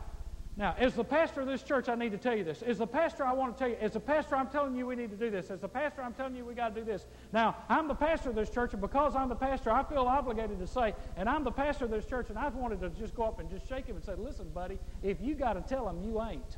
now, 0.59 0.75
as 0.79 0.95
the 0.95 1.05
pastor 1.05 1.43
of 1.43 1.47
this 1.47 1.63
church, 1.63 1.87
I 1.91 1.95
need 1.95 2.13
to 2.13 2.19
tell 2.19 2.35
you 2.35 2.43
this. 2.43 2.63
As 2.63 2.79
the 2.79 2.87
pastor, 2.87 3.25
I 3.25 3.35
want 3.35 3.55
to 3.55 3.59
tell 3.59 3.69
you, 3.69 3.77
as 3.79 3.93
the 3.93 4.01
pastor, 4.01 4.37
I'm 4.37 4.49
telling 4.49 4.75
you 4.75 4.87
we 4.87 4.97
need 4.97 5.11
to 5.11 5.17
do 5.17 5.31
this. 5.31 5.51
As 5.51 5.61
the 5.61 5.69
pastor, 5.69 6.01
I'm 6.01 6.15
telling 6.15 6.35
you 6.35 6.47
we 6.47 6.55
got 6.55 6.75
to 6.75 6.81
do 6.81 6.85
this. 6.85 7.05
Now, 7.31 7.57
I'm 7.69 7.89
the 7.89 7.95
pastor 7.95 8.31
of 8.31 8.37
this 8.37 8.49
church, 8.49 8.73
and 8.73 8.81
because 8.81 9.15
I'm 9.15 9.29
the 9.29 9.37
pastor, 9.37 9.71
I 9.71 9.85
feel 9.85 10.07
obligated 10.07 10.59
to 10.61 10.67
say, 10.67 10.95
and 11.19 11.29
I'm 11.29 11.45
the 11.45 11.53
pastor 11.53 11.85
of 11.85 11.91
this 11.91 12.07
church, 12.07 12.31
and 12.31 12.39
I've 12.39 12.55
wanted 12.55 12.81
to 12.81 12.89
just 12.89 13.15
go 13.15 13.25
up 13.25 13.39
and 13.39 13.51
just 13.51 13.69
shake 13.69 13.87
him 13.87 13.97
and 13.97 14.05
say, 14.05 14.15
listen, 14.17 14.49
buddy, 14.49 14.79
if 15.03 15.21
you 15.21 15.35
got 15.35 15.53
to 15.55 15.61
tell 15.61 15.85
them, 15.85 16.03
you 16.03 16.23
ain't. 16.23 16.57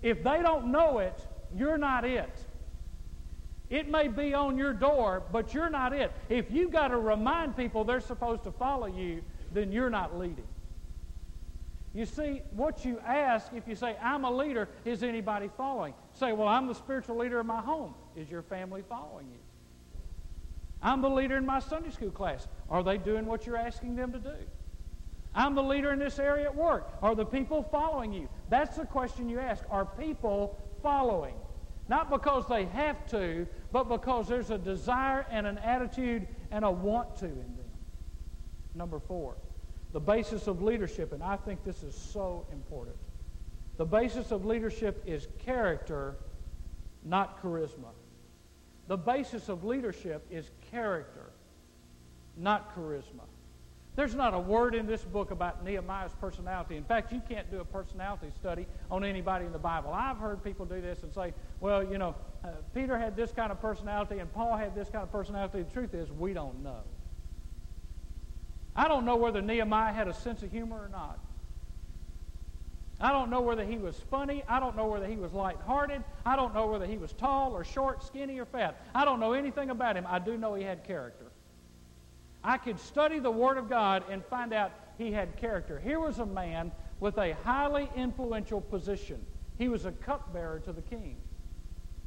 If 0.00 0.24
they 0.24 0.40
don't 0.40 0.72
know 0.72 1.00
it, 1.00 1.20
you're 1.54 1.76
not 1.76 2.06
it. 2.06 2.46
It 3.68 3.90
may 3.90 4.08
be 4.08 4.32
on 4.32 4.56
your 4.56 4.72
door, 4.72 5.22
but 5.30 5.52
you're 5.52 5.68
not 5.68 5.92
it. 5.92 6.12
If 6.30 6.50
you 6.50 6.70
got 6.70 6.88
to 6.88 6.96
remind 6.96 7.58
people 7.58 7.84
they're 7.84 8.00
supposed 8.00 8.44
to 8.44 8.52
follow 8.52 8.86
you, 8.86 9.22
then 9.52 9.70
you're 9.70 9.90
not 9.90 10.18
leading. 10.18 10.46
You 11.94 12.04
see, 12.06 12.42
what 12.52 12.84
you 12.84 13.00
ask 13.00 13.52
if 13.54 13.66
you 13.66 13.74
say, 13.74 13.96
I'm 14.02 14.24
a 14.24 14.30
leader, 14.30 14.68
is 14.84 15.02
anybody 15.02 15.50
following? 15.56 15.94
Say, 16.12 16.32
well, 16.32 16.48
I'm 16.48 16.66
the 16.66 16.74
spiritual 16.74 17.16
leader 17.16 17.40
of 17.40 17.46
my 17.46 17.60
home. 17.60 17.94
Is 18.14 18.30
your 18.30 18.42
family 18.42 18.82
following 18.88 19.26
you? 19.30 19.38
I'm 20.82 21.00
the 21.00 21.10
leader 21.10 21.36
in 21.36 21.46
my 21.46 21.58
Sunday 21.58 21.90
school 21.90 22.10
class. 22.10 22.46
Are 22.70 22.82
they 22.82 22.98
doing 22.98 23.26
what 23.26 23.46
you're 23.46 23.56
asking 23.56 23.96
them 23.96 24.12
to 24.12 24.18
do? 24.18 24.34
I'm 25.34 25.54
the 25.54 25.62
leader 25.62 25.92
in 25.92 25.98
this 25.98 26.18
area 26.18 26.44
at 26.44 26.54
work. 26.54 26.90
Are 27.02 27.14
the 27.14 27.24
people 27.24 27.62
following 27.62 28.12
you? 28.12 28.28
That's 28.48 28.76
the 28.76 28.84
question 28.84 29.28
you 29.28 29.40
ask. 29.40 29.64
Are 29.70 29.84
people 29.84 30.56
following? 30.82 31.34
Not 31.88 32.10
because 32.10 32.46
they 32.48 32.66
have 32.66 33.06
to, 33.08 33.46
but 33.72 33.84
because 33.88 34.28
there's 34.28 34.50
a 34.50 34.58
desire 34.58 35.26
and 35.30 35.46
an 35.46 35.58
attitude 35.58 36.26
and 36.50 36.64
a 36.64 36.70
want 36.70 37.16
to 37.16 37.26
in 37.26 37.34
them. 37.34 37.64
Number 38.74 38.98
four, 38.98 39.36
the 39.92 40.00
basis 40.00 40.46
of 40.46 40.62
leadership, 40.62 41.12
and 41.12 41.22
I 41.22 41.36
think 41.36 41.64
this 41.64 41.82
is 41.82 41.94
so 41.94 42.46
important. 42.52 42.96
The 43.78 43.86
basis 43.86 44.32
of 44.32 44.44
leadership 44.44 45.02
is 45.06 45.28
character, 45.38 46.16
not 47.04 47.42
charisma. 47.42 47.92
The 48.88 48.96
basis 48.96 49.48
of 49.48 49.64
leadership 49.64 50.26
is 50.30 50.50
character, 50.70 51.30
not 52.36 52.74
charisma. 52.74 53.24
There's 53.98 54.14
not 54.14 54.32
a 54.32 54.38
word 54.38 54.76
in 54.76 54.86
this 54.86 55.02
book 55.02 55.32
about 55.32 55.64
Nehemiah's 55.64 56.12
personality. 56.20 56.76
In 56.76 56.84
fact, 56.84 57.12
you 57.12 57.20
can't 57.28 57.50
do 57.50 57.60
a 57.60 57.64
personality 57.64 58.28
study 58.38 58.66
on 58.92 59.04
anybody 59.04 59.44
in 59.44 59.52
the 59.52 59.58
Bible. 59.58 59.92
I've 59.92 60.18
heard 60.18 60.44
people 60.44 60.66
do 60.66 60.80
this 60.80 61.02
and 61.02 61.12
say, 61.12 61.34
well, 61.58 61.82
you 61.82 61.98
know, 61.98 62.14
uh, 62.44 62.50
Peter 62.74 62.96
had 62.96 63.16
this 63.16 63.32
kind 63.32 63.50
of 63.50 63.60
personality 63.60 64.20
and 64.20 64.32
Paul 64.32 64.56
had 64.56 64.72
this 64.74 64.88
kind 64.88 65.02
of 65.02 65.10
personality. 65.10 65.62
The 65.62 65.72
truth 65.72 65.94
is, 65.94 66.12
we 66.12 66.32
don't 66.32 66.62
know. 66.62 66.82
I 68.78 68.86
don't 68.86 69.04
know 69.04 69.16
whether 69.16 69.42
Nehemiah 69.42 69.92
had 69.92 70.06
a 70.06 70.14
sense 70.14 70.44
of 70.44 70.52
humor 70.52 70.76
or 70.76 70.88
not. 70.88 71.18
I 73.00 73.10
don't 73.10 73.28
know 73.28 73.40
whether 73.40 73.64
he 73.64 73.76
was 73.76 73.96
funny. 74.08 74.44
I 74.48 74.60
don't 74.60 74.76
know 74.76 74.86
whether 74.86 75.06
he 75.08 75.16
was 75.16 75.32
light-hearted. 75.32 76.04
I 76.24 76.36
don't 76.36 76.54
know 76.54 76.68
whether 76.68 76.86
he 76.86 76.96
was 76.96 77.12
tall 77.12 77.54
or 77.54 77.64
short, 77.64 78.04
skinny 78.04 78.38
or 78.38 78.44
fat. 78.44 78.80
I 78.94 79.04
don't 79.04 79.18
know 79.18 79.32
anything 79.32 79.70
about 79.70 79.96
him. 79.96 80.06
I 80.08 80.20
do 80.20 80.36
know 80.36 80.54
he 80.54 80.62
had 80.62 80.84
character. 80.84 81.26
I 82.44 82.56
could 82.56 82.78
study 82.78 83.18
the 83.18 83.32
Word 83.32 83.58
of 83.58 83.68
God 83.68 84.04
and 84.08 84.24
find 84.26 84.52
out 84.52 84.70
he 84.96 85.10
had 85.10 85.36
character. 85.36 85.80
Here 85.80 85.98
was 85.98 86.20
a 86.20 86.26
man 86.26 86.70
with 87.00 87.18
a 87.18 87.34
highly 87.42 87.90
influential 87.96 88.60
position. 88.60 89.20
He 89.58 89.68
was 89.68 89.86
a 89.86 89.92
cupbearer 89.92 90.60
to 90.60 90.72
the 90.72 90.82
king. 90.82 91.16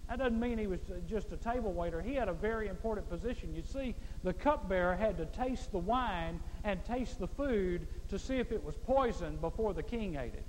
That 0.08 0.20
doesn't 0.20 0.40
mean 0.40 0.58
he 0.58 0.68
was 0.68 0.82
just 1.08 1.32
a 1.32 1.38
table 1.38 1.72
waiter. 1.72 2.02
He 2.02 2.16
had 2.16 2.28
a 2.28 2.34
very 2.34 2.68
important 2.68 3.10
position. 3.10 3.56
You 3.56 3.64
see, 3.64 3.96
the 4.26 4.34
cupbearer 4.34 4.96
had 4.96 5.16
to 5.18 5.26
taste 5.26 5.72
the 5.72 5.78
wine 5.78 6.42
and 6.64 6.84
taste 6.86 7.20
the 7.20 7.28
food 7.28 7.88
to 8.10 8.20
see 8.20 8.38
if 8.38 8.52
it 8.52 8.64
was 8.64 8.76
poison 8.76 9.38
before 9.38 9.74
the 9.74 9.84
king 9.84 10.16
ate 10.16 10.34
it. 10.34 10.48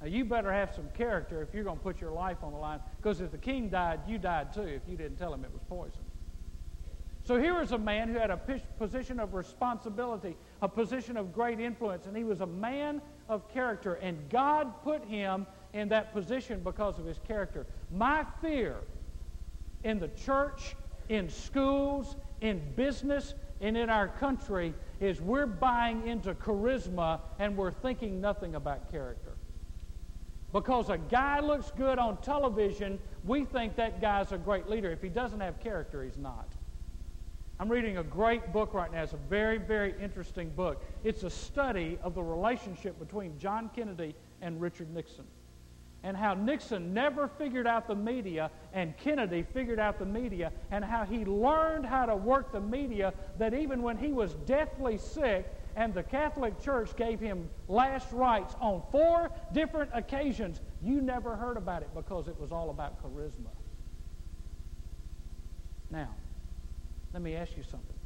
Now, 0.00 0.06
you 0.06 0.24
better 0.24 0.52
have 0.52 0.74
some 0.74 0.88
character 0.96 1.42
if 1.42 1.54
you're 1.54 1.64
going 1.64 1.76
to 1.76 1.82
put 1.82 2.00
your 2.00 2.12
life 2.12 2.38
on 2.42 2.52
the 2.52 2.58
line, 2.58 2.80
because 2.96 3.20
if 3.20 3.30
the 3.30 3.38
king 3.38 3.68
died, 3.68 4.00
you 4.06 4.18
died 4.18 4.52
too 4.52 4.62
if 4.62 4.82
you 4.88 4.96
didn't 4.96 5.18
tell 5.18 5.32
him 5.32 5.44
it 5.44 5.52
was 5.52 5.62
poison. 5.68 6.02
So 7.24 7.38
here 7.38 7.60
was 7.60 7.72
a 7.72 7.78
man 7.78 8.08
who 8.08 8.18
had 8.18 8.30
a 8.30 8.40
position 8.78 9.20
of 9.20 9.34
responsibility, 9.34 10.36
a 10.62 10.68
position 10.68 11.18
of 11.18 11.34
great 11.34 11.60
influence, 11.60 12.06
and 12.06 12.16
he 12.16 12.24
was 12.24 12.40
a 12.40 12.46
man 12.46 13.02
of 13.28 13.46
character, 13.52 13.94
and 13.94 14.18
God 14.30 14.82
put 14.82 15.04
him 15.04 15.46
in 15.74 15.88
that 15.90 16.12
position 16.14 16.60
because 16.64 16.98
of 16.98 17.04
his 17.04 17.20
character. 17.28 17.66
My 17.92 18.24
fear 18.40 18.78
in 19.84 20.00
the 20.00 20.08
church, 20.08 20.74
in 21.08 21.28
schools, 21.28 22.16
in 22.40 22.62
business, 22.74 23.34
and 23.60 23.76
in 23.76 23.90
our 23.90 24.08
country 24.08 24.74
is 25.00 25.20
we're 25.20 25.46
buying 25.46 26.06
into 26.06 26.34
charisma 26.34 27.20
and 27.38 27.56
we're 27.56 27.70
thinking 27.70 28.20
nothing 28.20 28.54
about 28.54 28.90
character. 28.90 29.32
Because 30.52 30.88
a 30.88 30.98
guy 30.98 31.40
looks 31.40 31.70
good 31.76 31.98
on 31.98 32.16
television, 32.22 32.98
we 33.24 33.44
think 33.44 33.76
that 33.76 34.00
guy's 34.00 34.32
a 34.32 34.38
great 34.38 34.68
leader. 34.68 34.90
If 34.90 35.00
he 35.00 35.08
doesn't 35.08 35.40
have 35.40 35.60
character, 35.60 36.02
he's 36.02 36.18
not. 36.18 36.48
I'm 37.60 37.68
reading 37.68 37.98
a 37.98 38.02
great 38.02 38.52
book 38.52 38.72
right 38.72 38.90
now. 38.90 39.02
It's 39.02 39.12
a 39.12 39.18
very, 39.28 39.58
very 39.58 39.94
interesting 40.02 40.48
book. 40.48 40.82
It's 41.04 41.22
a 41.24 41.30
study 41.30 41.98
of 42.02 42.14
the 42.14 42.22
relationship 42.22 42.98
between 42.98 43.38
John 43.38 43.70
Kennedy 43.76 44.14
and 44.40 44.60
Richard 44.60 44.92
Nixon. 44.92 45.26
And 46.02 46.16
how 46.16 46.34
Nixon 46.34 46.94
never 46.94 47.28
figured 47.28 47.66
out 47.66 47.86
the 47.86 47.94
media 47.94 48.50
and 48.72 48.96
Kennedy 48.96 49.42
figured 49.42 49.78
out 49.78 49.98
the 49.98 50.06
media, 50.06 50.50
and 50.70 50.84
how 50.84 51.04
he 51.04 51.24
learned 51.24 51.84
how 51.84 52.06
to 52.06 52.16
work 52.16 52.52
the 52.52 52.60
media 52.60 53.12
that 53.38 53.52
even 53.52 53.82
when 53.82 53.98
he 53.98 54.12
was 54.12 54.34
deathly 54.46 54.96
sick 54.96 55.52
and 55.76 55.92
the 55.92 56.02
Catholic 56.02 56.58
Church 56.60 56.96
gave 56.96 57.20
him 57.20 57.48
last 57.68 58.12
rites 58.12 58.56
on 58.60 58.82
four 58.90 59.30
different 59.52 59.90
occasions, 59.92 60.60
you 60.82 61.00
never 61.00 61.36
heard 61.36 61.56
about 61.56 61.82
it 61.82 61.90
because 61.94 62.28
it 62.28 62.38
was 62.38 62.50
all 62.50 62.70
about 62.70 63.02
charisma. 63.02 63.50
Now, 65.90 66.14
let 67.12 67.22
me 67.22 67.34
ask 67.34 67.56
you 67.56 67.62
something. 67.62 67.96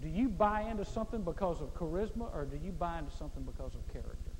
Do 0.00 0.08
you 0.08 0.28
buy 0.28 0.62
into 0.62 0.84
something 0.84 1.22
because 1.22 1.60
of 1.60 1.74
charisma 1.74 2.32
or 2.34 2.44
do 2.44 2.58
you 2.62 2.72
buy 2.72 2.98
into 2.98 3.12
something 3.12 3.42
because 3.42 3.74
of 3.74 3.86
character? 3.88 4.33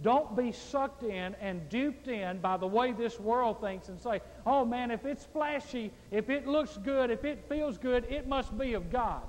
Don't 0.00 0.36
be 0.36 0.52
sucked 0.52 1.02
in 1.02 1.34
and 1.40 1.68
duped 1.68 2.08
in 2.08 2.38
by 2.38 2.56
the 2.56 2.66
way 2.66 2.92
this 2.92 3.20
world 3.20 3.60
thinks 3.60 3.88
and 3.88 4.00
say, 4.00 4.20
oh 4.46 4.64
man, 4.64 4.90
if 4.90 5.04
it's 5.04 5.24
flashy, 5.24 5.92
if 6.10 6.30
it 6.30 6.46
looks 6.46 6.76
good, 6.78 7.10
if 7.10 7.24
it 7.24 7.44
feels 7.48 7.78
good, 7.78 8.06
it 8.08 8.26
must 8.26 8.56
be 8.56 8.72
of 8.72 8.90
God. 8.90 9.22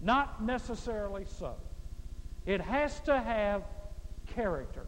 Not 0.00 0.42
necessarily 0.42 1.26
so. 1.38 1.54
It 2.46 2.60
has 2.60 3.00
to 3.00 3.18
have 3.18 3.64
character. 4.26 4.86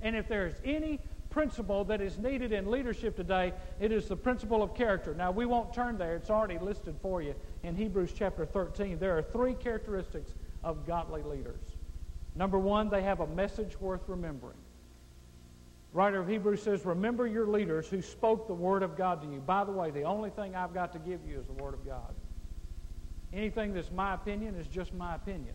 And 0.00 0.16
if 0.16 0.26
there's 0.26 0.54
any 0.64 1.00
principle 1.36 1.84
that 1.84 2.00
is 2.00 2.16
needed 2.16 2.50
in 2.50 2.70
leadership 2.70 3.14
today. 3.14 3.52
It 3.78 3.92
is 3.92 4.08
the 4.08 4.16
principle 4.16 4.62
of 4.62 4.74
character. 4.74 5.14
Now, 5.14 5.30
we 5.30 5.44
won't 5.44 5.70
turn 5.74 5.98
there. 5.98 6.16
It's 6.16 6.30
already 6.30 6.58
listed 6.58 6.96
for 7.02 7.20
you 7.20 7.34
in 7.62 7.76
Hebrews 7.76 8.14
chapter 8.16 8.46
13. 8.46 8.98
There 8.98 9.18
are 9.18 9.22
three 9.22 9.52
characteristics 9.52 10.32
of 10.64 10.86
godly 10.86 11.22
leaders. 11.22 11.75
Number 12.36 12.58
one, 12.58 12.88
they 12.88 13.02
have 13.02 13.20
a 13.20 13.26
message 13.26 13.80
worth 13.80 14.02
remembering. 14.08 14.58
writer 15.92 16.20
of 16.20 16.28
Hebrews 16.28 16.62
says, 16.62 16.84
Remember 16.84 17.26
your 17.26 17.46
leaders 17.46 17.88
who 17.88 18.02
spoke 18.02 18.46
the 18.46 18.54
word 18.54 18.82
of 18.82 18.96
God 18.96 19.22
to 19.22 19.28
you. 19.28 19.40
By 19.40 19.64
the 19.64 19.72
way, 19.72 19.90
the 19.90 20.02
only 20.02 20.30
thing 20.30 20.54
I've 20.54 20.74
got 20.74 20.92
to 20.92 20.98
give 20.98 21.20
you 21.26 21.38
is 21.40 21.46
the 21.46 21.62
word 21.62 21.74
of 21.74 21.84
God. 21.84 22.14
Anything 23.32 23.74
that's 23.74 23.90
my 23.90 24.14
opinion 24.14 24.54
is 24.54 24.66
just 24.66 24.94
my 24.94 25.14
opinion. 25.14 25.54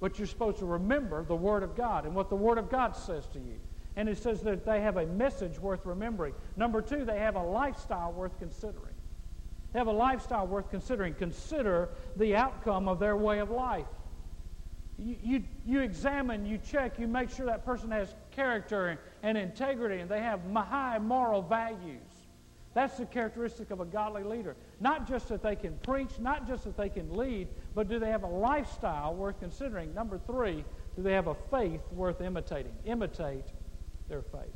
But 0.00 0.18
you're 0.18 0.26
supposed 0.26 0.58
to 0.58 0.66
remember 0.66 1.24
the 1.24 1.36
Word 1.36 1.62
of 1.62 1.74
God 1.74 2.04
and 2.04 2.14
what 2.14 2.28
the 2.28 2.36
Word 2.36 2.58
of 2.58 2.70
God 2.70 2.94
says 2.94 3.26
to 3.28 3.38
you. 3.38 3.58
And 3.96 4.08
it 4.08 4.18
says 4.18 4.42
that 4.42 4.66
they 4.66 4.80
have 4.82 4.98
a 4.98 5.06
message 5.06 5.58
worth 5.58 5.86
remembering. 5.86 6.34
Number 6.56 6.82
two, 6.82 7.04
they 7.04 7.18
have 7.18 7.34
a 7.34 7.42
lifestyle 7.42 8.12
worth 8.12 8.38
considering. 8.38 8.92
They 9.72 9.78
have 9.78 9.86
a 9.86 9.92
lifestyle 9.92 10.46
worth 10.46 10.70
considering. 10.70 11.14
Consider 11.14 11.88
the 12.16 12.36
outcome 12.36 12.88
of 12.88 12.98
their 12.98 13.16
way 13.16 13.38
of 13.38 13.50
life. 13.50 13.86
You, 14.98 15.42
you, 15.66 15.80
examine, 15.80 16.46
you 16.46 16.58
check, 16.58 16.98
you 16.98 17.06
make 17.06 17.30
sure 17.30 17.44
that 17.46 17.66
person 17.66 17.90
has 17.90 18.14
character 18.30 18.98
and 19.22 19.36
integrity 19.36 20.00
and 20.00 20.10
they 20.10 20.20
have 20.20 20.40
high 20.54 20.98
moral 20.98 21.42
values. 21.42 22.00
That's 22.72 22.96
the 22.98 23.06
characteristic 23.06 23.70
of 23.70 23.80
a 23.80 23.84
godly 23.84 24.22
leader. 24.22 24.56
Not 24.80 25.06
just 25.08 25.28
that 25.28 25.42
they 25.42 25.56
can 25.56 25.78
preach, 25.78 26.18
not 26.18 26.46
just 26.46 26.64
that 26.64 26.76
they 26.76 26.88
can 26.88 27.14
lead, 27.14 27.48
but 27.74 27.88
do 27.88 27.98
they 27.98 28.10
have 28.10 28.22
a 28.22 28.28
lifestyle 28.28 29.14
worth 29.14 29.38
considering? 29.40 29.94
Number 29.94 30.18
three, 30.18 30.64
do 30.94 31.02
they 31.02 31.12
have 31.12 31.26
a 31.26 31.36
faith 31.50 31.80
worth 31.92 32.20
imitating? 32.20 32.72
Imitate 32.84 33.46
their 34.08 34.22
faith. 34.22 34.52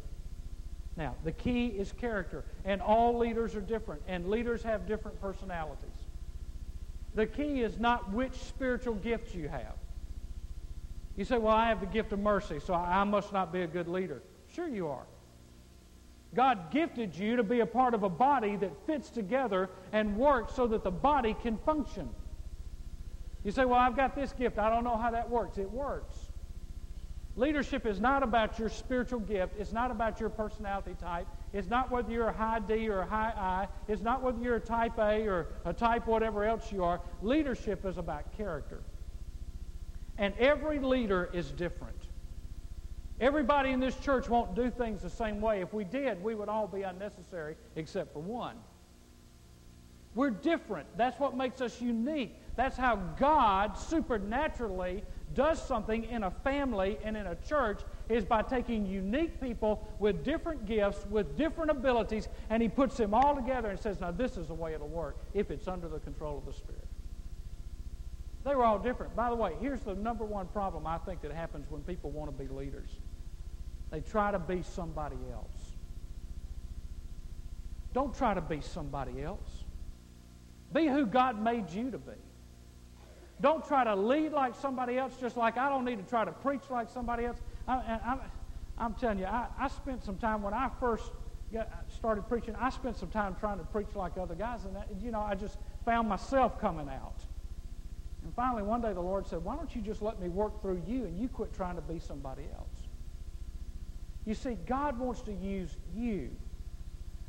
Now, 0.97 1.14
the 1.25 1.32
key 1.32 1.68
is 1.68 1.92
character, 1.92 2.44
and 2.64 2.82
all 2.82 3.16
leaders 3.16 3.56
are 3.56 3.61
different, 3.62 4.02
and 4.06 4.28
leaders 4.28 4.62
have 4.62 4.87
different 4.87 5.18
personalities. 5.20 5.88
The 7.14 7.26
key 7.26 7.62
is 7.62 7.78
not 7.78 8.12
which 8.12 8.35
spiritual 8.35 8.94
gifts 8.94 9.35
you 9.35 9.49
have. 9.49 9.75
You 11.20 11.26
say, 11.26 11.36
Well, 11.36 11.54
I 11.54 11.68
have 11.68 11.80
the 11.80 11.86
gift 11.86 12.14
of 12.14 12.18
mercy, 12.18 12.60
so 12.60 12.72
I 12.72 13.04
must 13.04 13.30
not 13.30 13.52
be 13.52 13.60
a 13.60 13.66
good 13.66 13.88
leader. 13.88 14.22
Sure, 14.54 14.66
you 14.66 14.88
are. 14.88 15.04
God 16.34 16.70
gifted 16.70 17.14
you 17.14 17.36
to 17.36 17.42
be 17.42 17.60
a 17.60 17.66
part 17.66 17.92
of 17.92 18.04
a 18.04 18.08
body 18.08 18.56
that 18.56 18.72
fits 18.86 19.10
together 19.10 19.68
and 19.92 20.16
works 20.16 20.54
so 20.54 20.66
that 20.68 20.82
the 20.82 20.90
body 20.90 21.36
can 21.42 21.58
function. 21.58 22.08
You 23.44 23.50
say, 23.50 23.66
Well, 23.66 23.78
I've 23.78 23.96
got 23.96 24.16
this 24.16 24.32
gift. 24.32 24.58
I 24.58 24.70
don't 24.70 24.82
know 24.82 24.96
how 24.96 25.10
that 25.10 25.28
works. 25.28 25.58
It 25.58 25.70
works. 25.70 26.16
Leadership 27.36 27.84
is 27.84 28.00
not 28.00 28.22
about 28.22 28.58
your 28.58 28.70
spiritual 28.70 29.20
gift. 29.20 29.52
It's 29.58 29.74
not 29.74 29.90
about 29.90 30.20
your 30.20 30.30
personality 30.30 30.96
type. 30.98 31.26
It's 31.52 31.68
not 31.68 31.90
whether 31.90 32.10
you're 32.10 32.28
a 32.28 32.32
high 32.32 32.60
D 32.60 32.88
or 32.88 33.00
a 33.00 33.06
high 33.06 33.34
I. 33.36 33.68
It's 33.92 34.00
not 34.00 34.22
whether 34.22 34.40
you're 34.40 34.56
a 34.56 34.58
type 34.58 34.98
A 34.98 35.28
or 35.28 35.48
a 35.66 35.74
type 35.74 36.06
whatever 36.06 36.46
else 36.46 36.72
you 36.72 36.82
are. 36.82 36.98
Leadership 37.20 37.84
is 37.84 37.98
about 37.98 38.34
character. 38.38 38.80
And 40.20 40.34
every 40.38 40.78
leader 40.78 41.30
is 41.32 41.50
different. 41.50 41.96
Everybody 43.20 43.70
in 43.70 43.80
this 43.80 43.96
church 43.96 44.28
won't 44.28 44.54
do 44.54 44.70
things 44.70 45.02
the 45.02 45.10
same 45.10 45.40
way. 45.40 45.62
If 45.62 45.72
we 45.74 45.82
did, 45.82 46.22
we 46.22 46.34
would 46.34 46.48
all 46.48 46.68
be 46.68 46.82
unnecessary 46.82 47.56
except 47.74 48.12
for 48.12 48.20
one. 48.20 48.56
We're 50.14 50.30
different. 50.30 50.86
That's 50.96 51.18
what 51.18 51.36
makes 51.36 51.60
us 51.60 51.80
unique. 51.80 52.36
That's 52.54 52.76
how 52.76 52.96
God 53.18 53.78
supernaturally 53.78 55.04
does 55.34 55.62
something 55.62 56.04
in 56.04 56.24
a 56.24 56.30
family 56.30 56.98
and 57.02 57.16
in 57.16 57.26
a 57.26 57.36
church 57.36 57.80
is 58.08 58.24
by 58.24 58.42
taking 58.42 58.84
unique 58.84 59.40
people 59.40 59.88
with 59.98 60.24
different 60.24 60.66
gifts, 60.66 61.06
with 61.08 61.36
different 61.36 61.70
abilities, 61.70 62.28
and 62.50 62.62
he 62.62 62.68
puts 62.68 62.96
them 62.96 63.14
all 63.14 63.34
together 63.36 63.70
and 63.70 63.78
says, 63.78 64.00
now 64.00 64.10
this 64.10 64.36
is 64.36 64.48
the 64.48 64.54
way 64.54 64.74
it'll 64.74 64.88
work 64.88 65.16
if 65.32 65.50
it's 65.50 65.68
under 65.68 65.88
the 65.88 66.00
control 66.00 66.36
of 66.36 66.44
the 66.44 66.52
Spirit. 66.52 66.89
They 68.44 68.54
were 68.54 68.64
all 68.64 68.78
different. 68.78 69.14
By 69.14 69.28
the 69.28 69.37
way, 69.37 69.52
here's 69.61 69.80
the 69.80 69.94
number 69.94 70.25
one 70.25 70.47
problem 70.49 70.87
I 70.87 70.99
think 70.99 71.20
that 71.23 71.32
happens 71.32 71.70
when 71.70 71.82
people 71.82 72.11
want 72.11 72.37
to 72.37 72.44
be 72.44 72.52
leaders. 72.52 72.88
They 73.90 74.00
try 74.00 74.30
to 74.30 74.38
be 74.38 74.62
somebody 74.62 75.16
else. 75.32 75.75
Don't 77.92 78.14
try 78.14 78.35
to 78.35 78.40
be 78.40 78.61
somebody 78.61 79.23
else. 79.23 79.64
Be 80.73 80.87
who 80.87 81.06
God 81.06 81.42
made 81.42 81.70
you 81.70 81.90
to 81.90 81.99
be. 81.99 82.12
Don't 83.40 83.66
try 83.66 83.85
to 83.85 83.97
lead 83.97 84.32
like 84.32 84.54
somebody 84.54 84.99
else, 84.99 85.14
just 85.20 85.37
like 85.37 85.56
I 85.56 85.68
don't 85.68 85.85
need 85.85 85.97
to 85.97 86.09
try 86.09 86.25
to 86.25 86.32
preach 86.32 86.62
like 86.70 86.88
somebody 86.88 87.25
else. 87.25 87.38
I, 87.66 88.18
am 88.78 88.94
telling 88.94 89.18
you, 89.18 89.25
I, 89.25 89.47
I, 89.59 89.68
spent 89.68 90.04
some 90.04 90.16
time 90.16 90.42
when 90.42 90.52
I 90.52 90.70
first 90.78 91.11
started 91.88 92.28
preaching, 92.28 92.54
I 92.61 92.70
spent 92.70 92.97
some 92.97 93.09
time 93.09 93.37
trying 93.40 93.59
to 93.59 93.64
preach 93.64 93.94
like 93.94 94.18
other 94.18 94.35
guys, 94.35 94.64
and 94.64 94.76
that, 94.76 94.88
you 95.00 95.11
know, 95.11 95.20
I 95.20 95.35
just 95.35 95.56
found 95.85 96.09
myself 96.09 96.61
coming 96.61 96.88
out. 96.88 97.25
And 98.24 98.34
finally, 98.34 98.62
one 98.62 98.80
day 98.80 98.92
the 98.92 99.00
Lord 99.00 99.26
said, 99.26 99.42
Why 99.42 99.56
don't 99.56 99.74
you 99.74 99.80
just 99.80 100.02
let 100.02 100.20
me 100.20 100.28
work 100.28 100.60
through 100.60 100.82
you 100.86 101.04
and 101.04 101.18
you 101.18 101.28
quit 101.28 101.52
trying 101.54 101.76
to 101.76 101.82
be 101.82 101.98
somebody 101.98 102.44
else? 102.54 102.68
You 104.26 104.34
see, 104.34 104.56
God 104.66 104.98
wants 104.98 105.22
to 105.22 105.32
use 105.32 105.76
you, 105.94 106.30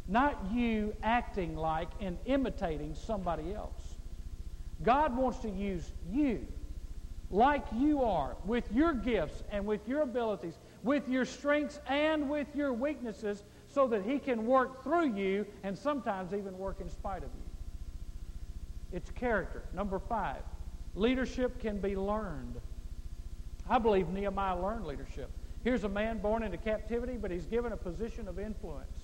not 0.08 0.38
you 0.52 0.94
acting 1.02 1.56
like 1.56 1.90
and 2.02 2.18
imitating 2.26 2.96
somebody 2.96 3.54
else. 3.54 3.96
God 4.84 5.16
wants 5.16 5.40
to 5.40 5.50
use 5.50 5.92
you 6.12 6.46
like 7.30 7.66
you 7.74 8.04
are, 8.04 8.36
with 8.46 8.70
your 8.74 8.94
gifts 8.94 9.44
and 9.52 9.66
with 9.66 9.88
your 9.88 10.02
abilities, 10.02 10.58
with 10.84 11.08
your 11.08 11.24
strengths 11.24 11.80
and 11.88 12.30
with 12.30 12.48
your 12.54 12.74
weaknesses, 12.74 13.44
so 13.70 13.88
that 13.88 14.04
He 14.04 14.20
can 14.20 14.46
work 14.46 14.84
through 14.84 15.14
you 15.16 15.46
and 15.64 15.78
sometimes 15.78 16.34
even 16.34 16.58
work 16.58 16.82
in 16.82 16.90
spite 16.90 17.24
of 17.24 17.30
you. 17.34 17.52
It's 18.92 19.10
character. 19.12 19.64
Number 19.74 19.98
five, 19.98 20.42
leadership 20.96 21.60
can 21.60 21.80
be 21.80 21.96
learned. 21.96 22.60
I 23.70 23.80
believe 23.80 24.10
Nehemiah 24.10 24.60
learned 24.60 24.86
leadership. 24.86 25.30
Here's 25.64 25.84
a 25.84 25.90
man 25.90 26.18
born 26.18 26.44
into 26.44 26.58
captivity, 26.58 27.18
but 27.18 27.32
he's 27.32 27.46
given 27.46 27.72
a 27.72 27.78
position 27.78 28.28
of 28.28 28.40
influence. 28.40 28.98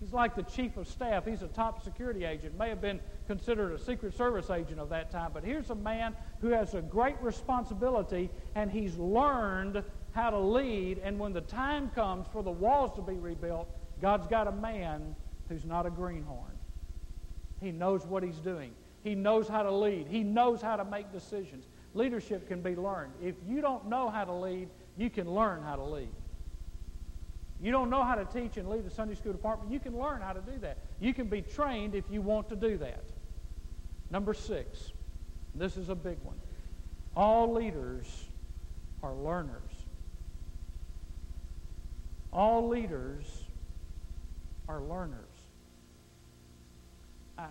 He's 0.00 0.12
like 0.12 0.34
the 0.34 0.42
chief 0.42 0.78
of 0.78 0.88
staff. 0.88 1.26
He's 1.26 1.42
a 1.42 1.48
top 1.48 1.84
security 1.84 2.24
agent, 2.24 2.56
may 2.56 2.70
have 2.70 2.80
been 2.80 3.00
considered 3.26 3.72
a 3.72 3.78
Secret 3.78 4.16
Service 4.16 4.48
agent 4.48 4.80
of 4.80 4.88
that 4.88 5.10
time. 5.10 5.30
But 5.34 5.44
here's 5.44 5.68
a 5.68 5.74
man 5.74 6.16
who 6.40 6.48
has 6.48 6.74
a 6.74 6.80
great 6.80 7.20
responsibility, 7.20 8.30
and 8.54 8.70
he's 8.70 8.96
learned 8.96 9.84
how 10.12 10.30
to 10.30 10.38
lead. 10.38 10.98
And 11.04 11.18
when 11.18 11.34
the 11.34 11.42
time 11.42 11.90
comes 11.90 12.26
for 12.32 12.42
the 12.42 12.50
walls 12.50 12.94
to 12.96 13.02
be 13.02 13.18
rebuilt, 13.18 13.68
God's 14.00 14.26
got 14.26 14.48
a 14.48 14.52
man 14.52 15.14
who's 15.50 15.66
not 15.66 15.84
a 15.84 15.90
greenhorn. 15.90 16.56
He 17.60 17.70
knows 17.70 18.06
what 18.06 18.22
he's 18.22 18.38
doing. 18.38 18.72
He 19.02 19.14
knows 19.14 19.48
how 19.48 19.62
to 19.62 19.70
lead. 19.70 20.06
He 20.08 20.22
knows 20.22 20.60
how 20.60 20.76
to 20.76 20.84
make 20.84 21.12
decisions. 21.12 21.66
Leadership 21.94 22.46
can 22.46 22.60
be 22.60 22.76
learned. 22.76 23.12
If 23.22 23.34
you 23.48 23.60
don't 23.60 23.88
know 23.88 24.10
how 24.10 24.24
to 24.24 24.32
lead, 24.32 24.68
you 24.96 25.10
can 25.10 25.28
learn 25.30 25.62
how 25.62 25.76
to 25.76 25.84
lead. 25.84 26.12
You 27.62 27.72
don't 27.72 27.90
know 27.90 28.02
how 28.02 28.14
to 28.14 28.24
teach 28.24 28.56
and 28.56 28.68
lead 28.68 28.84
the 28.84 28.90
Sunday 28.90 29.14
school 29.14 29.32
department, 29.32 29.70
you 29.70 29.80
can 29.80 29.98
learn 29.98 30.20
how 30.20 30.32
to 30.32 30.40
do 30.40 30.58
that. 30.60 30.78
You 30.98 31.12
can 31.12 31.26
be 31.26 31.42
trained 31.42 31.94
if 31.94 32.04
you 32.10 32.22
want 32.22 32.48
to 32.50 32.56
do 32.56 32.78
that. 32.78 33.04
Number 34.10 34.34
six, 34.34 34.92
this 35.54 35.76
is 35.76 35.88
a 35.88 35.94
big 35.94 36.18
one. 36.22 36.36
All 37.14 37.52
leaders 37.52 38.06
are 39.02 39.14
learners. 39.14 39.70
All 42.32 42.68
leaders 42.68 43.44
are 44.68 44.80
learners. 44.80 45.29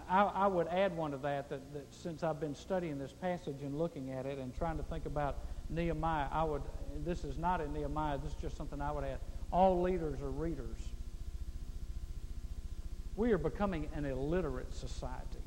I, 0.09 0.23
I, 0.23 0.47
would 0.47 0.67
add 0.67 0.95
one 0.95 1.11
to 1.11 1.17
that, 1.17 1.49
that, 1.49 1.73
that 1.73 1.93
since 1.93 2.23
I've 2.23 2.39
been 2.39 2.55
studying 2.55 2.97
this 2.99 3.13
passage 3.13 3.61
and 3.61 3.77
looking 3.77 4.11
at 4.11 4.25
it 4.25 4.37
and 4.37 4.55
trying 4.55 4.77
to 4.77 4.83
think 4.83 5.05
about 5.05 5.37
Nehemiah, 5.69 6.27
I 6.31 6.43
would, 6.43 6.61
this 7.05 7.23
is 7.23 7.37
not 7.37 7.61
in 7.61 7.73
Nehemiah, 7.73 8.17
this 8.17 8.31
is 8.31 8.37
just 8.41 8.57
something 8.57 8.81
I 8.81 8.91
would 8.91 9.03
add. 9.03 9.19
All 9.51 9.81
leaders 9.81 10.21
are 10.21 10.29
readers. 10.29 10.77
We 13.15 13.31
are 13.31 13.37
becoming 13.37 13.89
an 13.93 14.05
illiterate 14.05 14.73
society. 14.73 15.43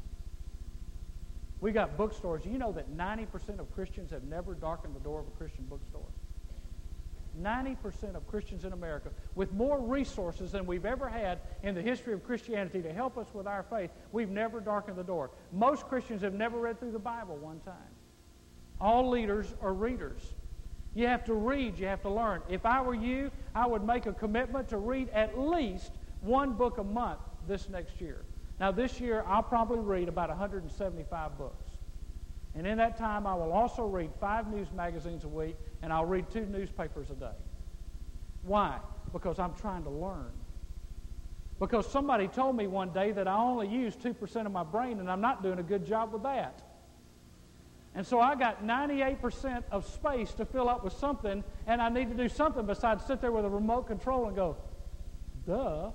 We 1.60 1.70
got 1.70 1.96
bookstores. 1.96 2.44
You 2.44 2.58
know 2.58 2.72
that 2.72 2.96
90% 2.96 3.60
of 3.60 3.72
Christians 3.72 4.10
have 4.10 4.24
never 4.24 4.54
darkened 4.54 4.96
the 4.96 5.00
door 5.00 5.20
of 5.20 5.28
a 5.28 5.30
Christian 5.30 5.64
bookstore. 5.64 6.08
90% 7.40 8.14
of 8.14 8.26
Christians 8.26 8.64
in 8.64 8.72
America, 8.72 9.10
with 9.34 9.52
more 9.52 9.80
resources 9.80 10.52
than 10.52 10.66
we've 10.66 10.84
ever 10.84 11.08
had 11.08 11.40
in 11.62 11.74
the 11.74 11.82
history 11.82 12.12
of 12.12 12.24
Christianity 12.24 12.82
to 12.82 12.92
help 12.92 13.16
us 13.16 13.26
with 13.32 13.46
our 13.46 13.62
faith, 13.62 13.90
we've 14.12 14.30
never 14.30 14.60
darkened 14.60 14.96
the 14.96 15.04
door. 15.04 15.30
Most 15.52 15.86
Christians 15.88 16.22
have 16.22 16.34
never 16.34 16.58
read 16.58 16.78
through 16.78 16.92
the 16.92 16.98
Bible 16.98 17.36
one 17.36 17.60
time. 17.60 17.74
All 18.80 19.08
leaders 19.08 19.54
are 19.62 19.72
readers. 19.72 20.34
You 20.94 21.06
have 21.06 21.24
to 21.24 21.34
read, 21.34 21.78
you 21.78 21.86
have 21.86 22.02
to 22.02 22.10
learn. 22.10 22.42
If 22.48 22.66
I 22.66 22.82
were 22.82 22.94
you, 22.94 23.30
I 23.54 23.66
would 23.66 23.84
make 23.84 24.06
a 24.06 24.12
commitment 24.12 24.68
to 24.68 24.76
read 24.76 25.08
at 25.10 25.38
least 25.38 25.92
one 26.20 26.52
book 26.52 26.78
a 26.78 26.84
month 26.84 27.20
this 27.48 27.68
next 27.68 28.00
year. 28.00 28.24
Now, 28.60 28.70
this 28.70 29.00
year, 29.00 29.24
I'll 29.26 29.42
probably 29.42 29.78
read 29.78 30.08
about 30.08 30.28
175 30.28 31.38
books. 31.38 31.61
And 32.54 32.66
in 32.66 32.78
that 32.78 32.98
time, 32.98 33.26
I 33.26 33.34
will 33.34 33.52
also 33.52 33.86
read 33.86 34.10
five 34.20 34.52
news 34.52 34.68
magazines 34.72 35.24
a 35.24 35.28
week, 35.28 35.56
and 35.82 35.92
I'll 35.92 36.04
read 36.04 36.30
two 36.30 36.44
newspapers 36.46 37.10
a 37.10 37.14
day. 37.14 37.36
Why? 38.42 38.78
Because 39.12 39.38
I'm 39.38 39.54
trying 39.54 39.84
to 39.84 39.90
learn. 39.90 40.32
Because 41.58 41.90
somebody 41.90 42.28
told 42.28 42.56
me 42.56 42.66
one 42.66 42.90
day 42.90 43.12
that 43.12 43.28
I 43.28 43.36
only 43.36 43.68
use 43.68 43.96
2% 43.96 44.46
of 44.46 44.52
my 44.52 44.64
brain, 44.64 45.00
and 45.00 45.10
I'm 45.10 45.20
not 45.20 45.42
doing 45.42 45.58
a 45.58 45.62
good 45.62 45.86
job 45.86 46.12
with 46.12 46.24
that. 46.24 46.60
And 47.94 48.06
so 48.06 48.20
I 48.20 48.34
got 48.34 48.64
98% 48.64 49.64
of 49.70 49.86
space 49.86 50.32
to 50.34 50.44
fill 50.44 50.68
up 50.68 50.82
with 50.82 50.94
something, 50.94 51.44
and 51.66 51.80
I 51.80 51.88
need 51.88 52.10
to 52.10 52.16
do 52.16 52.28
something 52.28 52.66
besides 52.66 53.04
sit 53.04 53.20
there 53.20 53.32
with 53.32 53.44
a 53.44 53.50
remote 53.50 53.86
control 53.86 54.26
and 54.26 54.36
go, 54.36 54.56
duh. 55.46 55.90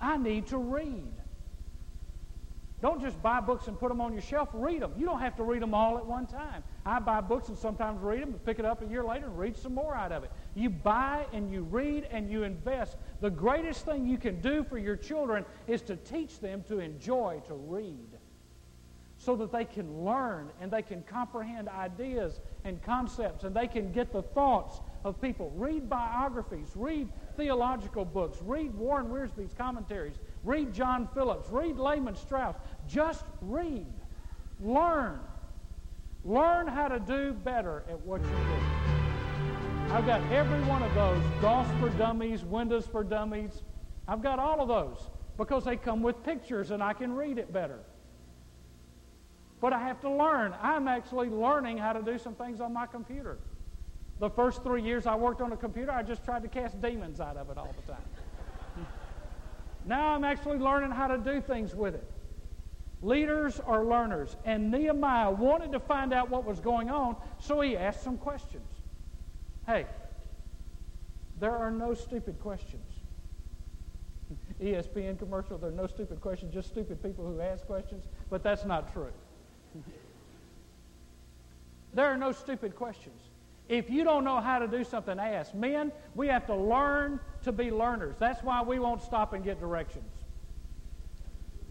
I 0.00 0.16
need 0.16 0.46
to 0.48 0.58
read. 0.58 1.12
Don't 2.82 3.00
just 3.00 3.22
buy 3.22 3.40
books 3.40 3.68
and 3.68 3.78
put 3.78 3.90
them 3.90 4.00
on 4.00 4.12
your 4.12 4.22
shelf. 4.22 4.48
Read 4.54 4.80
them. 4.80 4.92
You 4.96 5.04
don't 5.04 5.20
have 5.20 5.36
to 5.36 5.42
read 5.42 5.60
them 5.60 5.74
all 5.74 5.98
at 5.98 6.06
one 6.06 6.26
time. 6.26 6.64
I 6.86 6.98
buy 6.98 7.20
books 7.20 7.48
and 7.48 7.58
sometimes 7.58 8.00
read 8.00 8.22
them 8.22 8.30
and 8.30 8.44
pick 8.44 8.58
it 8.58 8.64
up 8.64 8.80
a 8.82 8.86
year 8.86 9.04
later 9.04 9.26
and 9.26 9.38
read 9.38 9.56
some 9.56 9.74
more 9.74 9.94
out 9.94 10.12
of 10.12 10.24
it. 10.24 10.30
You 10.54 10.70
buy 10.70 11.26
and 11.32 11.52
you 11.52 11.62
read 11.62 12.08
and 12.10 12.30
you 12.30 12.42
invest. 12.42 12.96
The 13.20 13.30
greatest 13.30 13.84
thing 13.84 14.06
you 14.06 14.16
can 14.16 14.40
do 14.40 14.64
for 14.64 14.78
your 14.78 14.96
children 14.96 15.44
is 15.66 15.82
to 15.82 15.96
teach 15.96 16.40
them 16.40 16.64
to 16.68 16.78
enjoy 16.78 17.42
to 17.48 17.54
read 17.54 18.08
so 19.18 19.36
that 19.36 19.52
they 19.52 19.66
can 19.66 20.02
learn 20.02 20.50
and 20.62 20.70
they 20.70 20.80
can 20.80 21.02
comprehend 21.02 21.68
ideas 21.68 22.40
and 22.64 22.82
concepts 22.82 23.44
and 23.44 23.54
they 23.54 23.66
can 23.66 23.92
get 23.92 24.10
the 24.10 24.22
thoughts 24.22 24.80
of 25.04 25.20
people. 25.20 25.52
Read 25.54 25.90
biographies, 25.90 26.70
read 26.74 27.10
theological 27.36 28.06
books, 28.06 28.38
read 28.42 28.74
Warren 28.74 29.08
Wiersbe's 29.08 29.52
commentaries, 29.52 30.18
read 30.44 30.72
John 30.72 31.08
Phillips, 31.14 31.50
read 31.50 31.78
Lehman 31.78 32.16
Strauss. 32.16 32.56
Just 32.88 33.24
read. 33.40 33.86
Learn. 34.60 35.20
Learn 36.24 36.66
how 36.66 36.88
to 36.88 37.00
do 37.00 37.32
better 37.32 37.82
at 37.88 38.00
what 38.00 38.20
you 38.20 38.28
do. 38.28 39.92
I've 39.92 40.06
got 40.06 40.20
every 40.30 40.60
one 40.62 40.82
of 40.82 40.94
those 40.94 41.22
DOS 41.40 41.66
for 41.80 41.88
Dummies, 41.98 42.44
Windows 42.44 42.86
for 42.86 43.02
Dummies. 43.02 43.62
I've 44.06 44.22
got 44.22 44.38
all 44.38 44.60
of 44.60 44.68
those 44.68 45.08
because 45.36 45.64
they 45.64 45.76
come 45.76 46.02
with 46.02 46.22
pictures 46.22 46.70
and 46.70 46.82
I 46.82 46.92
can 46.92 47.12
read 47.12 47.38
it 47.38 47.52
better. 47.52 47.80
But 49.60 49.72
I 49.72 49.78
have 49.80 50.00
to 50.02 50.10
learn. 50.10 50.54
I'm 50.62 50.88
actually 50.88 51.28
learning 51.28 51.78
how 51.78 51.92
to 51.92 52.02
do 52.02 52.18
some 52.18 52.34
things 52.34 52.60
on 52.60 52.72
my 52.72 52.86
computer. 52.86 53.38
The 54.20 54.30
first 54.30 54.62
three 54.62 54.82
years 54.82 55.06
I 55.06 55.14
worked 55.14 55.40
on 55.40 55.52
a 55.52 55.56
computer, 55.56 55.90
I 55.90 56.02
just 56.02 56.24
tried 56.24 56.42
to 56.42 56.48
cast 56.48 56.80
demons 56.80 57.20
out 57.20 57.36
of 57.36 57.50
it 57.50 57.58
all 57.58 57.74
the 57.74 57.92
time. 57.92 58.02
Now 59.86 60.14
I'm 60.14 60.24
actually 60.24 60.58
learning 60.58 60.90
how 60.90 61.06
to 61.08 61.18
do 61.18 61.40
things 61.40 61.74
with 61.74 61.94
it. 61.94 62.10
Leaders 63.02 63.60
are 63.60 63.84
learners. 63.84 64.36
And 64.44 64.70
Nehemiah 64.70 65.30
wanted 65.30 65.72
to 65.72 65.80
find 65.80 66.12
out 66.12 66.28
what 66.28 66.44
was 66.44 66.60
going 66.60 66.90
on, 66.90 67.16
so 67.38 67.60
he 67.60 67.76
asked 67.76 68.02
some 68.02 68.18
questions. 68.18 68.66
Hey, 69.66 69.86
there 71.38 71.56
are 71.56 71.70
no 71.70 71.94
stupid 71.94 72.38
questions. 72.40 72.84
ESPN 74.62 75.18
commercial, 75.18 75.56
there 75.56 75.70
are 75.70 75.74
no 75.74 75.86
stupid 75.86 76.20
questions, 76.20 76.52
just 76.52 76.68
stupid 76.68 77.02
people 77.02 77.24
who 77.24 77.40
ask 77.40 77.66
questions, 77.66 78.04
but 78.28 78.42
that's 78.42 78.66
not 78.66 78.92
true. 78.92 79.12
there 81.94 82.06
are 82.06 82.18
no 82.18 82.32
stupid 82.32 82.76
questions. 82.76 83.29
If 83.70 83.88
you 83.88 84.02
don't 84.02 84.24
know 84.24 84.40
how 84.40 84.58
to 84.58 84.66
do 84.66 84.82
something, 84.82 85.16
ask. 85.20 85.54
Men, 85.54 85.92
we 86.16 86.26
have 86.26 86.44
to 86.46 86.56
learn 86.56 87.20
to 87.44 87.52
be 87.52 87.70
learners. 87.70 88.16
That's 88.18 88.42
why 88.42 88.62
we 88.62 88.80
won't 88.80 89.00
stop 89.00 89.32
and 89.32 89.44
get 89.44 89.60
directions. 89.60 90.12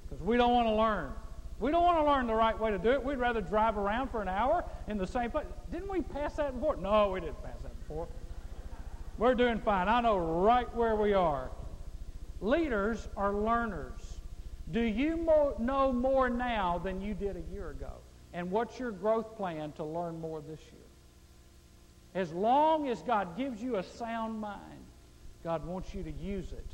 Because 0.07 0.23
we 0.23 0.37
don't 0.37 0.53
want 0.53 0.69
to 0.69 0.73
learn. 0.73 1.11
We 1.59 1.71
don't 1.71 1.83
want 1.83 1.97
to 1.97 2.05
learn 2.05 2.25
the 2.25 2.33
right 2.33 2.57
way 2.57 2.71
to 2.71 2.77
do 2.77 2.91
it. 2.91 3.03
We'd 3.03 3.17
rather 3.17 3.41
drive 3.41 3.77
around 3.77 4.11
for 4.11 4.21
an 4.21 4.29
hour 4.29 4.63
in 4.87 4.97
the 4.97 5.05
same 5.05 5.29
place. 5.29 5.45
Didn't 5.73 5.91
we 5.91 5.99
pass 5.99 6.37
that 6.37 6.53
before? 6.53 6.77
No, 6.77 7.09
we 7.09 7.19
didn't 7.19 7.43
pass 7.43 7.59
that 7.63 7.77
before. 7.81 8.07
We're 9.17 9.35
doing 9.35 9.59
fine. 9.59 9.89
I 9.89 9.99
know 9.99 10.17
right 10.17 10.73
where 10.73 10.95
we 10.95 11.13
are. 11.13 11.51
Leaders 12.39 13.09
are 13.17 13.33
learners. 13.33 14.21
Do 14.71 14.79
you 14.79 15.17
know 15.59 15.91
more 15.91 16.29
now 16.29 16.79
than 16.81 17.01
you 17.01 17.13
did 17.13 17.35
a 17.35 17.53
year 17.53 17.71
ago? 17.71 17.91
And 18.31 18.49
what's 18.49 18.79
your 18.79 18.91
growth 18.91 19.35
plan 19.35 19.73
to 19.73 19.83
learn 19.83 20.21
more 20.21 20.39
this 20.39 20.61
year? 20.71 20.78
As 22.15 22.31
long 22.33 22.87
as 22.87 23.01
God 23.03 23.37
gives 23.37 23.61
you 23.61 23.77
a 23.77 23.83
sound 23.83 24.39
mind, 24.39 24.85
God 25.43 25.65
wants 25.65 25.93
you 25.93 26.03
to 26.03 26.11
use 26.11 26.51
it 26.51 26.65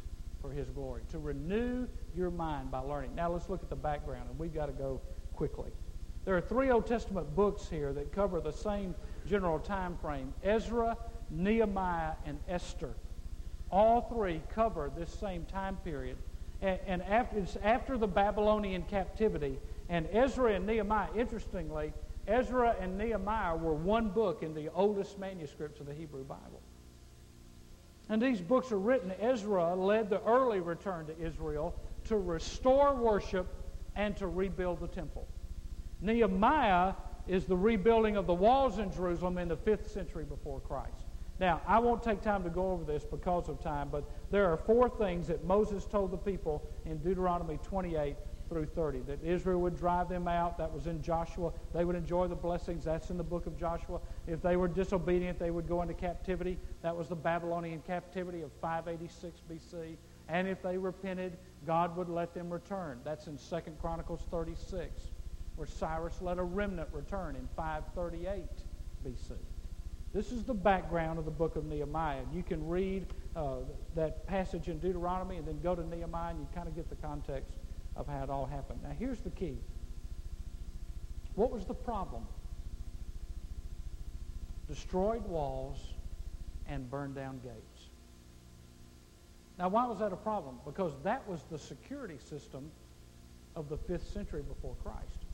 for 0.41 0.51
His 0.51 0.69
glory, 0.69 1.01
to 1.11 1.19
renew 1.19 1.87
your 2.15 2.31
mind 2.31 2.71
by 2.71 2.79
learning. 2.79 3.15
Now 3.15 3.31
let's 3.31 3.49
look 3.49 3.61
at 3.61 3.69
the 3.69 3.75
background, 3.75 4.29
and 4.29 4.39
we've 4.39 4.53
got 4.53 4.67
to 4.67 4.71
go 4.71 5.01
quickly. 5.33 5.71
There 6.23 6.35
are 6.35 6.41
three 6.41 6.71
Old 6.71 6.87
Testament 6.87 7.35
books 7.35 7.67
here 7.69 7.93
that 7.93 8.11
cover 8.11 8.39
the 8.39 8.51
same 8.51 8.95
general 9.27 9.59
time 9.59 9.97
frame 10.01 10.33
Ezra, 10.43 10.97
Nehemiah, 11.29 12.13
and 12.25 12.39
Esther. 12.47 12.95
All 13.71 14.01
three 14.01 14.41
cover 14.53 14.91
this 14.95 15.13
same 15.13 15.45
time 15.45 15.77
period. 15.83 16.17
And, 16.61 16.79
and 16.87 17.03
after, 17.03 17.39
it's 17.39 17.57
after 17.63 17.97
the 17.97 18.07
Babylonian 18.07 18.83
captivity. 18.83 19.59
And 19.89 20.07
Ezra 20.11 20.53
and 20.53 20.65
Nehemiah, 20.65 21.09
interestingly, 21.15 21.93
Ezra 22.27 22.75
and 22.79 22.97
Nehemiah 22.97 23.55
were 23.55 23.73
one 23.73 24.09
book 24.09 24.41
in 24.41 24.53
the 24.53 24.69
oldest 24.73 25.19
manuscripts 25.19 25.79
of 25.79 25.85
the 25.85 25.93
Hebrew 25.93 26.23
Bible. 26.23 26.61
And 28.09 28.21
these 28.21 28.41
books 28.41 28.71
are 28.71 28.79
written. 28.79 29.11
Ezra 29.19 29.75
led 29.75 30.09
the 30.09 30.21
early 30.23 30.59
return 30.59 31.05
to 31.07 31.19
Israel 31.19 31.75
to 32.05 32.17
restore 32.17 32.95
worship 32.95 33.47
and 33.95 34.15
to 34.17 34.27
rebuild 34.27 34.79
the 34.79 34.87
temple. 34.87 35.27
Nehemiah 36.01 36.93
is 37.27 37.45
the 37.45 37.57
rebuilding 37.57 38.17
of 38.17 38.27
the 38.27 38.33
walls 38.33 38.77
in 38.77 38.91
Jerusalem 38.91 39.37
in 39.37 39.47
the 39.47 39.57
5th 39.57 39.89
century 39.89 40.25
before 40.25 40.59
Christ. 40.59 41.05
Now, 41.39 41.61
I 41.67 41.79
won't 41.79 42.03
take 42.03 42.21
time 42.21 42.43
to 42.43 42.49
go 42.49 42.71
over 42.71 42.83
this 42.85 43.03
because 43.03 43.49
of 43.49 43.61
time, 43.61 43.89
but 43.91 44.09
there 44.31 44.49
are 44.51 44.57
four 44.57 44.87
things 44.87 45.27
that 45.27 45.43
Moses 45.43 45.85
told 45.85 46.11
the 46.11 46.17
people 46.17 46.63
in 46.85 46.97
Deuteronomy 46.99 47.59
28 47.63 48.15
through 48.49 48.65
30 48.65 48.99
that 49.01 49.23
Israel 49.23 49.61
would 49.61 49.77
drive 49.77 50.09
them 50.09 50.27
out. 50.27 50.57
That 50.57 50.71
was 50.71 50.87
in 50.87 51.01
Joshua. 51.01 51.51
They 51.73 51.85
would 51.85 51.95
enjoy 51.95 52.27
the 52.27 52.35
blessings. 52.35 52.85
That's 52.85 53.09
in 53.09 53.17
the 53.17 53.23
book 53.23 53.47
of 53.47 53.57
Joshua. 53.57 53.99
If 54.27 54.41
they 54.41 54.55
were 54.55 54.67
disobedient, 54.67 55.39
they 55.39 55.51
would 55.51 55.67
go 55.67 55.81
into 55.81 55.93
captivity. 55.93 56.57
That 56.81 56.95
was 56.95 57.07
the 57.07 57.15
Babylonian 57.15 57.81
captivity 57.85 58.41
of 58.41 58.51
586 58.61 59.41
BC. 59.49 59.97
And 60.27 60.47
if 60.47 60.61
they 60.61 60.77
repented, 60.77 61.37
God 61.65 61.95
would 61.97 62.09
let 62.09 62.33
them 62.33 62.51
return. 62.51 62.99
That's 63.03 63.27
in 63.27 63.37
2 63.37 63.71
Chronicles 63.81 64.21
36, 64.31 65.01
where 65.55 65.67
Cyrus 65.67 66.21
let 66.21 66.37
a 66.37 66.43
remnant 66.43 66.89
return 66.91 67.35
in 67.35 67.47
538 67.55 68.43
BC. 69.05 69.33
This 70.13 70.31
is 70.31 70.43
the 70.43 70.53
background 70.53 71.19
of 71.19 71.25
the 71.25 71.31
book 71.31 71.57
of 71.57 71.65
Nehemiah. 71.65 72.21
You 72.33 72.41
can 72.41 72.65
read 72.67 73.05
uh, 73.35 73.57
that 73.95 74.25
passage 74.27 74.69
in 74.69 74.79
Deuteronomy 74.79 75.35
and 75.35 75.45
then 75.45 75.59
go 75.61 75.75
to 75.75 75.85
Nehemiah 75.85 76.31
and 76.31 76.39
you 76.39 76.47
kind 76.55 76.69
of 76.69 76.75
get 76.75 76.89
the 76.89 76.95
context 76.95 77.51
of 77.95 78.07
how 78.07 78.23
it 78.23 78.29
all 78.29 78.45
happened. 78.45 78.79
Now, 78.83 78.95
here's 78.97 79.19
the 79.19 79.29
key. 79.29 79.57
What 81.35 81.51
was 81.51 81.65
the 81.65 81.73
problem? 81.73 82.23
Destroyed 84.67 85.25
walls 85.25 85.77
and 86.67 86.89
burned 86.89 87.15
down 87.15 87.39
gates. 87.39 87.89
Now, 89.57 89.69
why 89.69 89.85
was 89.85 89.99
that 89.99 90.11
a 90.11 90.17
problem? 90.17 90.59
Because 90.65 90.93
that 91.03 91.27
was 91.27 91.43
the 91.49 91.57
security 91.57 92.17
system 92.17 92.71
of 93.55 93.69
the 93.69 93.77
5th 93.77 94.11
century 94.11 94.41
before 94.41 94.75
Christ. 94.83 95.25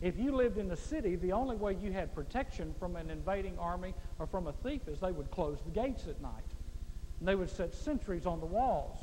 If 0.00 0.18
you 0.18 0.32
lived 0.32 0.58
in 0.58 0.68
the 0.68 0.76
city, 0.76 1.16
the 1.16 1.32
only 1.32 1.56
way 1.56 1.76
you 1.80 1.90
had 1.90 2.14
protection 2.14 2.74
from 2.78 2.96
an 2.96 3.10
invading 3.10 3.58
army 3.58 3.94
or 4.18 4.26
from 4.26 4.46
a 4.46 4.52
thief 4.52 4.86
is 4.86 5.00
they 5.00 5.10
would 5.10 5.30
close 5.30 5.58
the 5.64 5.70
gates 5.70 6.06
at 6.06 6.20
night. 6.20 6.32
And 7.18 7.26
they 7.26 7.34
would 7.34 7.50
set 7.50 7.74
sentries 7.74 8.26
on 8.26 8.40
the 8.40 8.46
walls. 8.46 8.98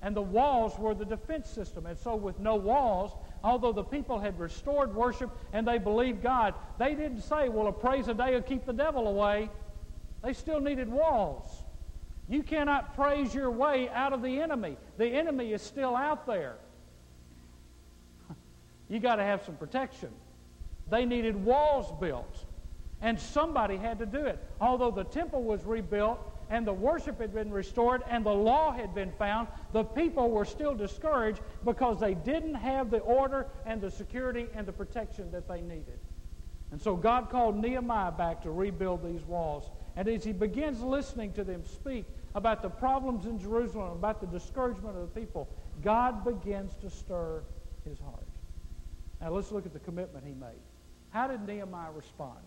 And 0.00 0.14
the 0.14 0.22
walls 0.22 0.78
were 0.78 0.94
the 0.94 1.04
defense 1.04 1.48
system. 1.48 1.86
And 1.86 1.98
so, 1.98 2.14
with 2.14 2.38
no 2.38 2.54
walls, 2.54 3.12
although 3.42 3.72
the 3.72 3.82
people 3.82 4.20
had 4.20 4.38
restored 4.38 4.94
worship 4.94 5.30
and 5.52 5.66
they 5.66 5.78
believed 5.78 6.22
God, 6.22 6.54
they 6.78 6.94
didn't 6.94 7.22
say, 7.22 7.48
well, 7.48 7.66
a 7.66 7.72
praise 7.72 8.06
a 8.06 8.14
day 8.14 8.34
will 8.34 8.42
keep 8.42 8.64
the 8.64 8.72
devil 8.72 9.08
away. 9.08 9.50
They 10.22 10.32
still 10.32 10.60
needed 10.60 10.88
walls. 10.88 11.64
You 12.28 12.42
cannot 12.42 12.94
praise 12.94 13.34
your 13.34 13.50
way 13.50 13.88
out 13.88 14.12
of 14.12 14.22
the 14.22 14.40
enemy. 14.40 14.76
The 14.98 15.06
enemy 15.06 15.52
is 15.52 15.62
still 15.62 15.96
out 15.96 16.26
there. 16.26 16.56
You 18.90 19.00
got 19.00 19.16
to 19.16 19.22
have 19.22 19.44
some 19.44 19.56
protection. 19.56 20.08
They 20.88 21.04
needed 21.04 21.36
walls 21.44 21.92
built. 22.00 22.44
And 23.02 23.20
somebody 23.20 23.76
had 23.76 23.98
to 23.98 24.06
do 24.06 24.24
it. 24.24 24.38
Although 24.60 24.90
the 24.90 25.04
temple 25.04 25.42
was 25.42 25.64
rebuilt 25.64 26.18
and 26.50 26.66
the 26.66 26.72
worship 26.72 27.20
had 27.20 27.34
been 27.34 27.50
restored 27.50 28.02
and 28.08 28.24
the 28.24 28.32
law 28.32 28.72
had 28.72 28.94
been 28.94 29.12
found, 29.12 29.48
the 29.72 29.84
people 29.84 30.30
were 30.30 30.44
still 30.44 30.74
discouraged 30.74 31.40
because 31.64 32.00
they 32.00 32.14
didn't 32.14 32.54
have 32.54 32.90
the 32.90 32.98
order 32.98 33.46
and 33.66 33.80
the 33.80 33.90
security 33.90 34.46
and 34.54 34.66
the 34.66 34.72
protection 34.72 35.30
that 35.30 35.48
they 35.48 35.60
needed. 35.60 35.98
And 36.70 36.80
so 36.80 36.96
God 36.96 37.30
called 37.30 37.56
Nehemiah 37.56 38.12
back 38.12 38.42
to 38.42 38.50
rebuild 38.50 39.02
these 39.02 39.24
walls. 39.24 39.70
And 39.96 40.06
as 40.08 40.24
he 40.24 40.32
begins 40.32 40.82
listening 40.82 41.32
to 41.32 41.44
them 41.44 41.64
speak 41.64 42.04
about 42.34 42.62
the 42.62 42.68
problems 42.68 43.26
in 43.26 43.38
Jerusalem, 43.38 43.92
about 43.92 44.20
the 44.20 44.26
discouragement 44.26 44.96
of 44.96 45.12
the 45.12 45.20
people, 45.20 45.48
God 45.82 46.24
begins 46.24 46.76
to 46.82 46.90
stir 46.90 47.42
his 47.84 47.98
heart. 47.98 48.26
Now 49.20 49.30
let's 49.30 49.50
look 49.50 49.66
at 49.66 49.72
the 49.72 49.78
commitment 49.80 50.24
he 50.26 50.34
made. 50.34 50.60
How 51.10 51.26
did 51.26 51.46
Nehemiah 51.46 51.90
respond? 51.90 52.38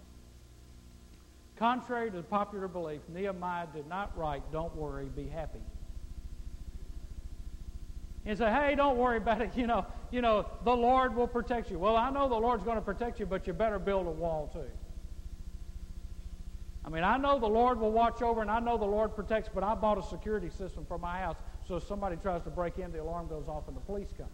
Contrary 1.61 2.09
to 2.09 2.17
the 2.17 2.23
popular 2.23 2.67
belief, 2.67 3.01
Nehemiah 3.07 3.67
did 3.71 3.87
not 3.87 4.17
write, 4.17 4.41
Don't 4.51 4.75
worry, 4.75 5.05
be 5.15 5.27
happy. 5.27 5.61
And 8.25 8.35
say, 8.35 8.51
hey, 8.51 8.73
don't 8.73 8.97
worry 8.97 9.17
about 9.17 9.41
it. 9.41 9.51
You 9.55 9.67
know, 9.67 9.85
you 10.09 10.21
know, 10.21 10.47
the 10.63 10.75
Lord 10.75 11.15
will 11.15 11.27
protect 11.27 11.69
you. 11.69 11.77
Well, 11.77 11.95
I 11.95 12.09
know 12.09 12.27
the 12.27 12.35
Lord's 12.35 12.63
going 12.63 12.77
to 12.77 12.81
protect 12.81 13.19
you, 13.19 13.27
but 13.27 13.45
you 13.45 13.53
better 13.53 13.77
build 13.77 14.07
a 14.07 14.11
wall 14.11 14.49
too. 14.51 14.71
I 16.83 16.89
mean, 16.89 17.03
I 17.03 17.17
know 17.17 17.37
the 17.37 17.45
Lord 17.45 17.79
will 17.79 17.91
watch 17.91 18.23
over 18.23 18.41
and 18.41 18.49
I 18.49 18.59
know 18.59 18.79
the 18.79 18.85
Lord 18.85 19.15
protects, 19.15 19.51
but 19.53 19.63
I 19.63 19.75
bought 19.75 19.99
a 19.99 20.03
security 20.03 20.49
system 20.49 20.83
for 20.87 20.97
my 20.97 21.19
house 21.19 21.37
so 21.67 21.75
if 21.75 21.83
somebody 21.83 22.15
tries 22.15 22.41
to 22.41 22.49
break 22.49 22.79
in, 22.79 22.91
the 22.91 23.03
alarm 23.03 23.27
goes 23.27 23.47
off 23.47 23.67
and 23.67 23.77
the 23.77 23.81
police 23.81 24.09
come. 24.17 24.25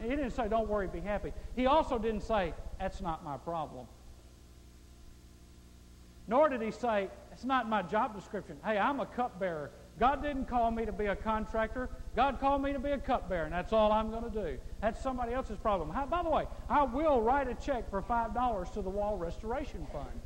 He 0.00 0.08
didn't 0.08 0.30
say, 0.30 0.48
don't 0.48 0.66
worry, 0.66 0.88
be 0.88 1.00
happy. 1.00 1.34
He 1.54 1.66
also 1.66 1.98
didn't 1.98 2.22
say, 2.22 2.54
that's 2.80 3.02
not 3.02 3.22
my 3.22 3.36
problem. 3.36 3.86
Nor 6.28 6.48
did 6.48 6.62
he 6.62 6.70
say, 6.70 7.08
it's 7.32 7.44
not 7.44 7.68
my 7.68 7.82
job 7.82 8.14
description. 8.14 8.56
Hey, 8.64 8.78
I'm 8.78 9.00
a 9.00 9.06
cupbearer. 9.06 9.70
God 9.98 10.22
didn't 10.22 10.46
call 10.46 10.70
me 10.70 10.86
to 10.86 10.92
be 10.92 11.06
a 11.06 11.16
contractor. 11.16 11.90
God 12.16 12.40
called 12.40 12.62
me 12.62 12.72
to 12.72 12.78
be 12.78 12.90
a 12.90 12.98
cupbearer, 12.98 13.44
and 13.44 13.52
that's 13.52 13.72
all 13.72 13.92
I'm 13.92 14.10
going 14.10 14.24
to 14.24 14.30
do. 14.30 14.58
That's 14.80 15.00
somebody 15.02 15.32
else's 15.32 15.58
problem. 15.58 15.90
How, 15.90 16.06
by 16.06 16.22
the 16.22 16.30
way, 16.30 16.46
I 16.68 16.82
will 16.82 17.20
write 17.20 17.48
a 17.48 17.54
check 17.54 17.90
for 17.90 18.02
$5 18.02 18.72
to 18.72 18.82
the 18.82 18.90
Wall 18.90 19.16
Restoration 19.16 19.86
Fund. 19.92 20.20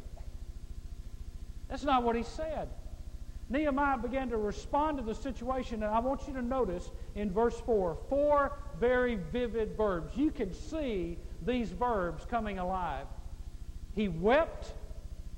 That's 1.68 1.84
not 1.84 2.04
what 2.04 2.16
he 2.16 2.22
said. 2.22 2.68
Nehemiah 3.48 3.98
began 3.98 4.28
to 4.30 4.36
respond 4.36 4.98
to 4.98 5.04
the 5.04 5.14
situation, 5.14 5.82
and 5.82 5.92
I 5.92 6.00
want 6.00 6.26
you 6.26 6.34
to 6.34 6.42
notice 6.42 6.90
in 7.14 7.30
verse 7.30 7.58
4 7.60 7.96
four 8.08 8.58
very 8.80 9.16
vivid 9.16 9.76
verbs. 9.76 10.16
You 10.16 10.30
can 10.30 10.52
see 10.52 11.18
these 11.42 11.70
verbs 11.70 12.24
coming 12.24 12.58
alive. 12.58 13.06
He 13.94 14.08
wept, 14.08 14.72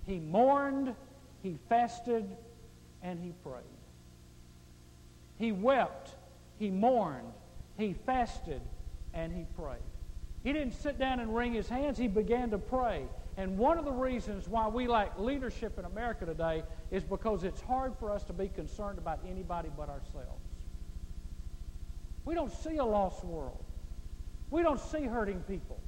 he 0.08 0.18
mourned, 0.18 0.94
he 1.42 1.58
fasted, 1.68 2.24
and 3.02 3.20
he 3.20 3.32
prayed. 3.44 3.62
He 5.38 5.52
wept, 5.52 6.14
he 6.58 6.70
mourned, 6.70 7.32
he 7.76 7.92
fasted, 7.92 8.62
and 9.14 9.32
he 9.32 9.44
prayed. 9.60 9.76
He 10.42 10.52
didn't 10.52 10.74
sit 10.74 10.98
down 10.98 11.20
and 11.20 11.34
wring 11.34 11.52
his 11.52 11.68
hands. 11.68 11.98
He 11.98 12.08
began 12.08 12.50
to 12.50 12.58
pray. 12.58 13.04
And 13.36 13.58
one 13.58 13.78
of 13.78 13.84
the 13.84 13.92
reasons 13.92 14.48
why 14.48 14.66
we 14.66 14.88
lack 14.88 15.18
leadership 15.18 15.78
in 15.78 15.84
America 15.84 16.26
today 16.26 16.64
is 16.90 17.04
because 17.04 17.44
it's 17.44 17.60
hard 17.60 17.94
for 18.00 18.10
us 18.10 18.24
to 18.24 18.32
be 18.32 18.48
concerned 18.48 18.98
about 18.98 19.20
anybody 19.28 19.68
but 19.76 19.88
ourselves. 19.88 20.42
We 22.24 22.34
don't 22.34 22.52
see 22.52 22.78
a 22.78 22.84
lost 22.84 23.22
world. 23.24 23.62
We 24.50 24.62
don't 24.62 24.80
see 24.80 25.04
hurting 25.04 25.40
people. 25.42 25.78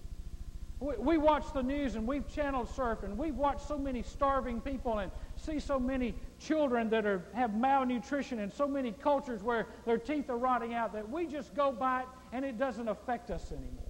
We, 0.80 0.94
we 0.96 1.18
watch 1.18 1.52
the 1.52 1.62
news 1.62 1.94
and 1.94 2.06
we've 2.06 2.26
channeled 2.26 2.68
surf 2.70 3.02
and 3.02 3.16
we've 3.16 3.36
watched 3.36 3.68
so 3.68 3.76
many 3.76 4.02
starving 4.02 4.62
people 4.62 4.98
and 4.98 5.12
see 5.36 5.60
so 5.60 5.78
many 5.78 6.14
children 6.38 6.88
that 6.90 7.04
are, 7.04 7.22
have 7.34 7.54
malnutrition 7.54 8.40
and 8.40 8.50
so 8.50 8.66
many 8.66 8.92
cultures 8.92 9.42
where 9.42 9.66
their 9.84 9.98
teeth 9.98 10.30
are 10.30 10.38
rotting 10.38 10.72
out 10.72 10.94
that 10.94 11.08
we 11.08 11.26
just 11.26 11.54
go 11.54 11.70
by 11.70 12.00
it 12.00 12.06
and 12.32 12.44
it 12.44 12.58
doesn't 12.58 12.88
affect 12.88 13.30
us 13.30 13.52
anymore. 13.52 13.84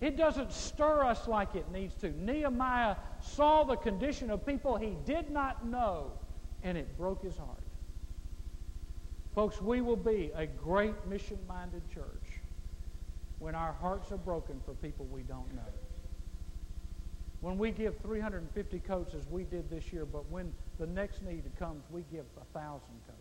It 0.00 0.16
doesn't 0.16 0.52
stir 0.52 1.04
us 1.04 1.28
like 1.28 1.54
it 1.54 1.70
needs 1.70 1.94
to. 1.96 2.10
Nehemiah 2.10 2.96
saw 3.20 3.62
the 3.62 3.76
condition 3.76 4.30
of 4.30 4.44
people 4.44 4.76
he 4.76 4.96
did 5.06 5.30
not 5.30 5.64
know, 5.64 6.10
and 6.62 6.76
it 6.76 6.98
broke 6.98 7.22
his 7.22 7.38
heart. 7.38 7.62
Folks, 9.34 9.62
we 9.62 9.80
will 9.80 9.96
be 9.96 10.30
a 10.34 10.46
great 10.46 11.06
mission 11.06 11.38
minded 11.48 11.82
church 11.88 12.23
when 13.44 13.54
our 13.54 13.74
hearts 13.74 14.10
are 14.10 14.16
broken 14.16 14.58
for 14.64 14.72
people 14.72 15.04
we 15.12 15.20
don't 15.20 15.54
know. 15.54 15.60
When 17.42 17.58
we 17.58 17.72
give 17.72 17.94
350 17.98 18.78
coats 18.80 19.12
as 19.12 19.26
we 19.28 19.44
did 19.44 19.68
this 19.68 19.92
year, 19.92 20.06
but 20.06 20.30
when 20.30 20.50
the 20.78 20.86
next 20.86 21.22
need 21.22 21.42
comes, 21.58 21.84
we 21.90 22.04
give 22.10 22.24
a 22.40 22.58
thousand 22.58 22.96
coats. 23.06 23.20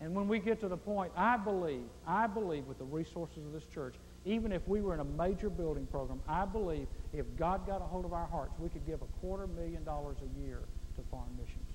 And 0.00 0.12
when 0.12 0.26
we 0.26 0.40
get 0.40 0.58
to 0.58 0.68
the 0.68 0.76
point, 0.76 1.12
I 1.16 1.36
believe, 1.36 1.84
I 2.04 2.26
believe 2.26 2.66
with 2.66 2.78
the 2.78 2.84
resources 2.84 3.46
of 3.46 3.52
this 3.52 3.64
church, 3.72 3.94
even 4.24 4.50
if 4.50 4.66
we 4.66 4.80
were 4.80 4.92
in 4.92 4.98
a 4.98 5.04
major 5.04 5.50
building 5.50 5.86
program, 5.86 6.20
I 6.26 6.44
believe 6.44 6.88
if 7.12 7.26
God 7.36 7.64
got 7.64 7.80
a 7.80 7.84
hold 7.84 8.06
of 8.06 8.12
our 8.12 8.26
hearts, 8.26 8.54
we 8.58 8.68
could 8.68 8.84
give 8.84 9.02
a 9.02 9.20
quarter 9.20 9.46
million 9.46 9.84
dollars 9.84 10.16
a 10.20 10.40
year 10.44 10.58
to 10.96 11.02
foreign 11.12 11.30
missions. 11.40 11.70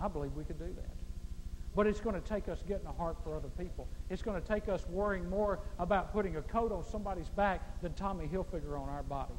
I 0.00 0.08
believe 0.08 0.32
we 0.34 0.42
could 0.42 0.58
do 0.58 0.74
that. 0.74 1.01
But 1.74 1.86
it's 1.86 2.00
going 2.00 2.20
to 2.20 2.28
take 2.28 2.48
us 2.48 2.62
getting 2.68 2.86
a 2.86 2.92
heart 2.92 3.16
for 3.24 3.34
other 3.34 3.48
people. 3.48 3.88
It's 4.10 4.22
going 4.22 4.40
to 4.40 4.46
take 4.46 4.68
us 4.68 4.86
worrying 4.88 5.28
more 5.30 5.60
about 5.78 6.12
putting 6.12 6.36
a 6.36 6.42
coat 6.42 6.70
on 6.70 6.84
somebody's 6.84 7.30
back 7.30 7.80
than 7.80 7.94
Tommy 7.94 8.26
Hilfiger 8.26 8.78
on 8.78 8.88
our 8.88 9.02
body. 9.02 9.34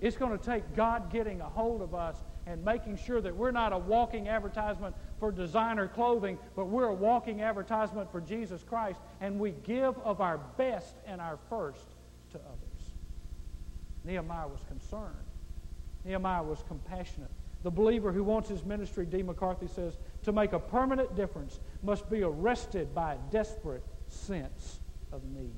It's 0.00 0.16
going 0.18 0.38
to 0.38 0.44
take 0.44 0.74
God 0.76 1.10
getting 1.10 1.40
a 1.40 1.48
hold 1.48 1.80
of 1.80 1.94
us 1.94 2.16
and 2.46 2.62
making 2.62 2.98
sure 2.98 3.22
that 3.22 3.34
we're 3.34 3.52
not 3.52 3.72
a 3.72 3.78
walking 3.78 4.28
advertisement 4.28 4.94
for 5.18 5.32
designer 5.32 5.88
clothing, 5.88 6.38
but 6.54 6.66
we're 6.66 6.88
a 6.88 6.94
walking 6.94 7.40
advertisement 7.40 8.12
for 8.12 8.20
Jesus 8.20 8.62
Christ, 8.62 9.00
and 9.22 9.38
we 9.38 9.52
give 9.62 9.96
of 10.00 10.20
our 10.20 10.38
best 10.58 10.96
and 11.06 11.22
our 11.22 11.38
first 11.48 11.86
to 12.32 12.38
others. 12.38 12.90
Nehemiah 14.04 14.48
was 14.48 14.60
concerned. 14.68 15.14
Nehemiah 16.04 16.42
was 16.42 16.62
compassionate. 16.68 17.30
The 17.64 17.70
believer 17.70 18.12
who 18.12 18.22
wants 18.22 18.50
his 18.50 18.62
ministry, 18.62 19.06
D. 19.06 19.22
McCarthy 19.22 19.66
says, 19.66 19.96
to 20.24 20.32
make 20.32 20.52
a 20.52 20.58
permanent 20.58 21.16
difference 21.16 21.60
must 21.82 22.08
be 22.10 22.22
arrested 22.22 22.94
by 22.94 23.14
a 23.14 23.18
desperate 23.30 23.82
sense 24.06 24.80
of 25.10 25.24
need. 25.24 25.54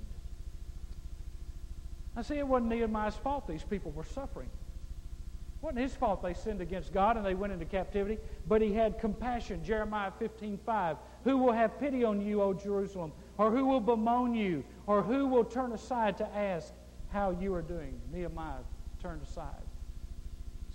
I 2.16 2.22
see 2.22 2.38
it 2.38 2.46
wasn't 2.46 2.70
Nehemiah's 2.70 3.16
fault 3.16 3.48
these 3.48 3.64
people 3.64 3.90
were 3.90 4.04
suffering. 4.04 4.46
It 4.46 5.62
wasn't 5.64 5.80
his 5.80 5.96
fault 5.96 6.22
they 6.22 6.32
sinned 6.32 6.60
against 6.60 6.92
God 6.92 7.16
and 7.16 7.26
they 7.26 7.34
went 7.34 7.52
into 7.52 7.64
captivity, 7.64 8.18
but 8.46 8.62
he 8.62 8.72
had 8.72 9.00
compassion. 9.00 9.64
Jeremiah 9.64 10.12
15, 10.16 10.58
5. 10.64 10.96
Who 11.24 11.38
will 11.38 11.52
have 11.52 11.76
pity 11.80 12.04
on 12.04 12.24
you, 12.24 12.40
O 12.40 12.54
Jerusalem? 12.54 13.10
Or 13.36 13.50
who 13.50 13.64
will 13.66 13.80
bemoan 13.80 14.32
you? 14.32 14.64
Or 14.86 15.02
who 15.02 15.26
will 15.26 15.44
turn 15.44 15.72
aside 15.72 16.18
to 16.18 16.36
ask 16.36 16.72
how 17.08 17.32
you 17.32 17.52
are 17.52 17.62
doing? 17.62 18.00
Nehemiah 18.12 18.62
turned 19.02 19.22
aside. 19.22 19.50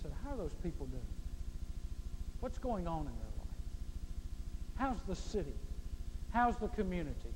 Said, 0.01 0.11
How 0.25 0.31
are 0.33 0.37
those 0.37 0.55
people 0.55 0.87
doing? 0.87 1.01
What's 2.41 2.57
going 2.57 2.87
on 2.87 3.01
in 3.01 3.05
their 3.05 3.33
life? 3.37 3.47
How's 4.75 5.01
the 5.03 5.15
city? 5.15 5.53
How's 6.31 6.57
the 6.57 6.67
community? 6.69 7.33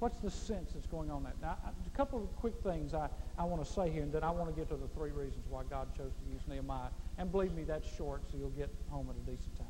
What's 0.00 0.18
the 0.18 0.30
sense 0.30 0.72
that's 0.74 0.88
going 0.88 1.12
on 1.12 1.22
there? 1.22 1.32
Now, 1.40 1.56
a 1.64 1.96
couple 1.96 2.20
of 2.20 2.36
quick 2.36 2.54
things 2.64 2.92
I, 2.92 3.08
I 3.38 3.44
want 3.44 3.64
to 3.64 3.72
say 3.72 3.88
here, 3.88 4.02
and 4.02 4.12
then 4.12 4.24
I 4.24 4.32
want 4.32 4.52
to 4.52 4.60
get 4.60 4.68
to 4.70 4.76
the 4.76 4.88
three 4.88 5.12
reasons 5.12 5.44
why 5.48 5.62
God 5.70 5.96
chose 5.96 6.10
to 6.10 6.32
use 6.32 6.42
Nehemiah. 6.48 6.88
And 7.18 7.30
believe 7.30 7.52
me, 7.52 7.62
that's 7.62 7.86
short, 7.96 8.22
so 8.30 8.36
you'll 8.36 8.50
get 8.50 8.68
home 8.90 9.08
at 9.10 9.14
a 9.14 9.30
decent 9.30 9.56
time. 9.56 9.66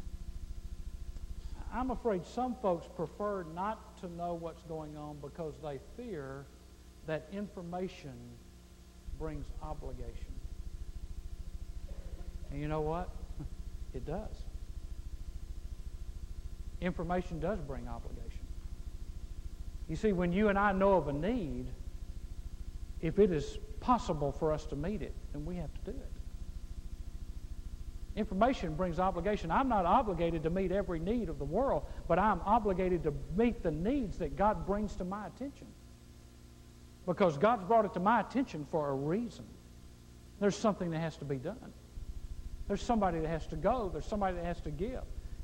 I'm 1.71 1.91
afraid 1.91 2.25
some 2.27 2.55
folks 2.63 2.87
prefer 2.97 3.45
not 3.55 3.99
to 4.01 4.09
know 4.09 4.33
what's 4.35 4.63
going 4.63 4.97
on 4.97 5.19
because 5.21 5.55
they 5.63 5.81
fear 5.99 6.47
that 7.07 7.29
information 7.31 8.15
brings 9.19 9.45
obligation. 9.63 10.33
And 12.51 12.61
you 12.61 12.69
know 12.69 12.81
what? 12.81 13.11
It 13.95 14.07
does. 14.07 14.45
Information 16.83 17.38
does 17.38 17.61
bring 17.61 17.87
obligation. 17.87 18.45
You 19.88 19.95
see, 19.95 20.12
when 20.12 20.33
you 20.33 20.49
and 20.49 20.59
I 20.59 20.73
know 20.73 20.95
of 20.95 21.07
a 21.07 21.12
need, 21.12 21.66
if 23.01 23.18
it 23.21 23.31
is 23.31 23.57
possible 23.81 24.33
for 24.33 24.53
us 24.53 24.66
to 24.66 24.77
meet 24.77 25.01
it, 25.01 25.14
then 25.33 25.45
we 25.45 25.57
have 25.57 25.73
to 25.73 25.92
do 25.92 25.97
it. 25.97 26.11
Information 28.16 28.75
brings 28.75 28.99
obligation. 28.99 29.51
I'm 29.51 29.68
not 29.68 29.87
obligated 29.87 30.42
to 30.42 30.51
meet 30.51 30.73
every 30.73 30.99
need 30.99 31.29
of 31.29 31.38
the 31.38 31.45
world, 31.45 31.85
but 32.09 32.18
I'm 32.18 32.40
obligated 32.45 33.05
to 33.05 33.14
meet 33.37 33.62
the 33.62 33.71
needs 33.71 34.18
that 34.18 34.37
God 34.37 34.66
brings 34.66 34.97
to 34.97 35.05
my 35.05 35.27
attention. 35.29 35.68
Because 37.07 37.38
God's 37.38 37.64
brought 37.64 37.85
it 37.85 37.95
to 37.95 38.01
my 38.01 38.21
attention 38.21 38.66
for 38.71 38.90
a 38.90 38.95
reason. 38.95 39.45
There's 40.40 40.57
something 40.57 40.90
that 40.90 40.99
has 40.99 41.16
to 41.18 41.25
be 41.25 41.37
done. 41.37 41.73
There's 42.66 42.83
somebody 42.83 43.21
that 43.21 43.29
has 43.29 43.47
to 43.49 43.57
go. 43.57 43.88
There's 43.92 44.07
somebody 44.07 44.37
that 44.37 44.45
has 44.45 44.61
to 44.62 44.71
give. 44.71 45.03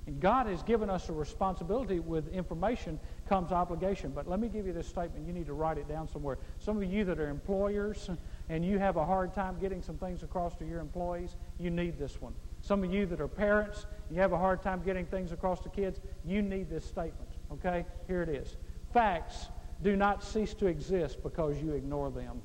And 0.08 0.18
God 0.22 0.46
has 0.46 0.62
given 0.62 0.88
us 0.88 1.10
a 1.10 1.12
responsibility 1.12 2.00
with 2.00 2.32
information 2.32 2.98
comes 3.28 3.52
obligation. 3.52 4.10
But 4.10 4.26
let 4.26 4.40
me 4.40 4.48
give 4.48 4.66
you 4.66 4.72
this 4.72 4.88
statement. 4.88 5.26
You 5.26 5.34
need 5.34 5.44
to 5.44 5.52
write 5.52 5.76
it 5.76 5.86
down 5.86 6.08
somewhere. 6.08 6.38
Some 6.58 6.78
of 6.78 6.90
you 6.90 7.04
that 7.04 7.20
are 7.20 7.28
employers 7.28 8.08
and 8.48 8.64
you 8.64 8.78
have 8.78 8.96
a 8.96 9.04
hard 9.04 9.34
time 9.34 9.58
getting 9.60 9.82
some 9.82 9.98
things 9.98 10.22
across 10.22 10.56
to 10.56 10.64
your 10.64 10.80
employees, 10.80 11.36
you 11.58 11.68
need 11.68 11.98
this 11.98 12.22
one. 12.22 12.32
Some 12.62 12.82
of 12.82 12.90
you 12.90 13.04
that 13.04 13.20
are 13.20 13.28
parents, 13.28 13.84
you 14.10 14.18
have 14.18 14.32
a 14.32 14.38
hard 14.38 14.62
time 14.62 14.82
getting 14.82 15.04
things 15.04 15.30
across 15.30 15.60
to 15.60 15.68
kids, 15.68 16.00
you 16.24 16.40
need 16.40 16.70
this 16.70 16.86
statement. 16.86 17.28
Okay? 17.52 17.84
Here 18.06 18.22
it 18.22 18.30
is. 18.30 18.56
Facts 18.94 19.48
do 19.82 19.94
not 19.94 20.24
cease 20.24 20.54
to 20.54 20.68
exist 20.68 21.22
because 21.22 21.60
you 21.60 21.72
ignore 21.72 22.10
them. 22.10 22.40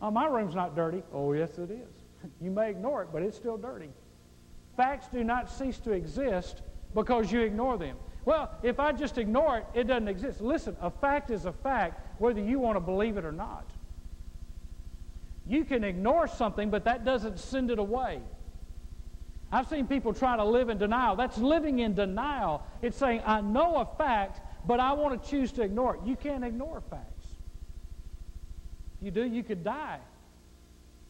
Oh, 0.00 0.10
my 0.10 0.24
room's 0.28 0.54
not 0.54 0.74
dirty. 0.74 1.02
Oh, 1.12 1.34
yes, 1.34 1.58
it 1.58 1.70
is. 1.70 1.94
You 2.40 2.50
may 2.50 2.70
ignore 2.70 3.02
it, 3.02 3.08
but 3.12 3.20
it's 3.20 3.36
still 3.36 3.58
dirty. 3.58 3.90
Facts 4.76 5.08
do 5.12 5.22
not 5.22 5.50
cease 5.50 5.78
to 5.80 5.92
exist 5.92 6.62
because 6.94 7.30
you 7.30 7.40
ignore 7.40 7.78
them. 7.78 7.96
Well, 8.24 8.50
if 8.62 8.80
I 8.80 8.92
just 8.92 9.18
ignore 9.18 9.58
it, 9.58 9.66
it 9.74 9.84
doesn't 9.84 10.08
exist. 10.08 10.40
Listen, 10.40 10.76
a 10.80 10.90
fact 10.90 11.30
is 11.30 11.44
a 11.44 11.52
fact 11.52 12.20
whether 12.20 12.40
you 12.40 12.58
want 12.58 12.76
to 12.76 12.80
believe 12.80 13.16
it 13.16 13.24
or 13.24 13.32
not. 13.32 13.68
You 15.46 15.64
can 15.64 15.84
ignore 15.84 16.26
something, 16.26 16.70
but 16.70 16.84
that 16.84 17.04
doesn't 17.04 17.38
send 17.38 17.70
it 17.70 17.78
away. 17.78 18.20
I've 19.52 19.68
seen 19.68 19.86
people 19.86 20.14
try 20.14 20.36
to 20.36 20.44
live 20.44 20.70
in 20.70 20.78
denial. 20.78 21.16
That's 21.16 21.38
living 21.38 21.80
in 21.80 21.94
denial. 21.94 22.62
It's 22.80 22.96
saying, 22.96 23.22
I 23.26 23.40
know 23.42 23.76
a 23.76 23.98
fact, 23.98 24.40
but 24.66 24.80
I 24.80 24.94
want 24.94 25.22
to 25.22 25.30
choose 25.30 25.52
to 25.52 25.62
ignore 25.62 25.96
it. 25.96 26.00
You 26.04 26.16
can't 26.16 26.44
ignore 26.44 26.82
facts. 26.90 27.26
If 28.98 29.04
you 29.04 29.10
do, 29.10 29.24
you 29.24 29.42
could 29.42 29.62
die. 29.62 30.00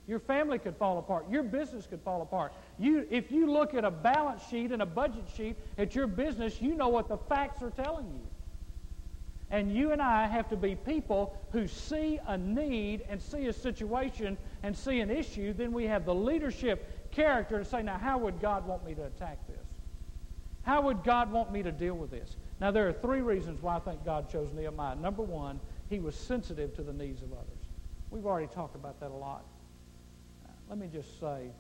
Your 0.07 0.19
family 0.19 0.59
could 0.59 0.77
fall 0.77 0.99
apart. 0.99 1.31
Your 1.31 1.43
business 1.43 1.87
could 1.87 2.03
fall 2.03 2.21
apart. 2.23 2.53
You, 2.79 3.07
if 3.11 3.33
you 3.33 3.51
look 3.51 3.73
at 3.75 3.85
a 3.85 3.91
balance 3.91 4.43
sheet 4.49 4.71
and 4.71 4.83
a 4.83 4.87
budget 4.87 5.25
sheet 5.35 5.57
at 5.79 5.95
your 5.95 6.07
business, 6.07 6.61
you 6.61 6.75
know 6.75 6.89
what 6.89 7.09
the 7.09 7.17
facts 7.17 7.63
are 7.63 7.71
telling 7.71 8.07
you. 8.07 8.21
And 9.51 9.75
you 9.75 9.93
and 9.93 10.03
I 10.03 10.27
have 10.27 10.49
to 10.51 10.57
be 10.57 10.75
people 10.75 11.37
who 11.53 11.67
see 11.67 12.19
a 12.27 12.37
need 12.37 13.05
and 13.09 13.21
see 13.23 13.47
a 13.47 13.53
situation 13.53 14.37
and 14.63 14.77
see 14.77 15.01
an 15.01 15.11
issue. 15.11 15.53
Then 15.53 15.73
we 15.73 15.85
have 15.85 16.05
the 16.05 16.15
leadership 16.15 17.11
character 17.11 17.59
to 17.59 17.65
say, 17.65 17.83
now, 17.83 17.97
how 17.97 18.19
would 18.19 18.41
God 18.41 18.67
want 18.67 18.85
me 18.85 18.95
to 18.95 19.05
attack 19.05 19.39
this? 19.47 19.57
How 20.63 20.83
would 20.83 21.05
God 21.05 21.31
want 21.31 21.53
me 21.53 21.63
to 21.63 21.71
deal 21.71 21.95
with 21.95 22.11
this? 22.11 22.37
Now, 22.61 22.71
there 22.71 22.89
are 22.89 22.93
three 22.93 23.21
reasons 23.21 23.63
why 23.63 23.77
I 23.77 23.81
think 23.81 24.05
God 24.05 24.31
chose 24.31 24.53
Nehemiah. 24.53 24.97
Number 24.97 25.23
one, 25.23 25.61
he 25.89 25.99
was 25.99 26.15
sensitive 26.15 26.75
to 26.77 26.83
the 26.83 26.93
needs 26.93 27.23
of 27.23 27.33
others. 27.33 27.47
We've 28.11 28.27
already 28.27 28.49
talked 28.49 28.75
about 28.75 28.99
that 29.01 29.11
a 29.11 29.15
lot. 29.15 29.45
Let 30.69 30.79
me 30.79 30.89
just 30.93 31.21
say 31.21 31.51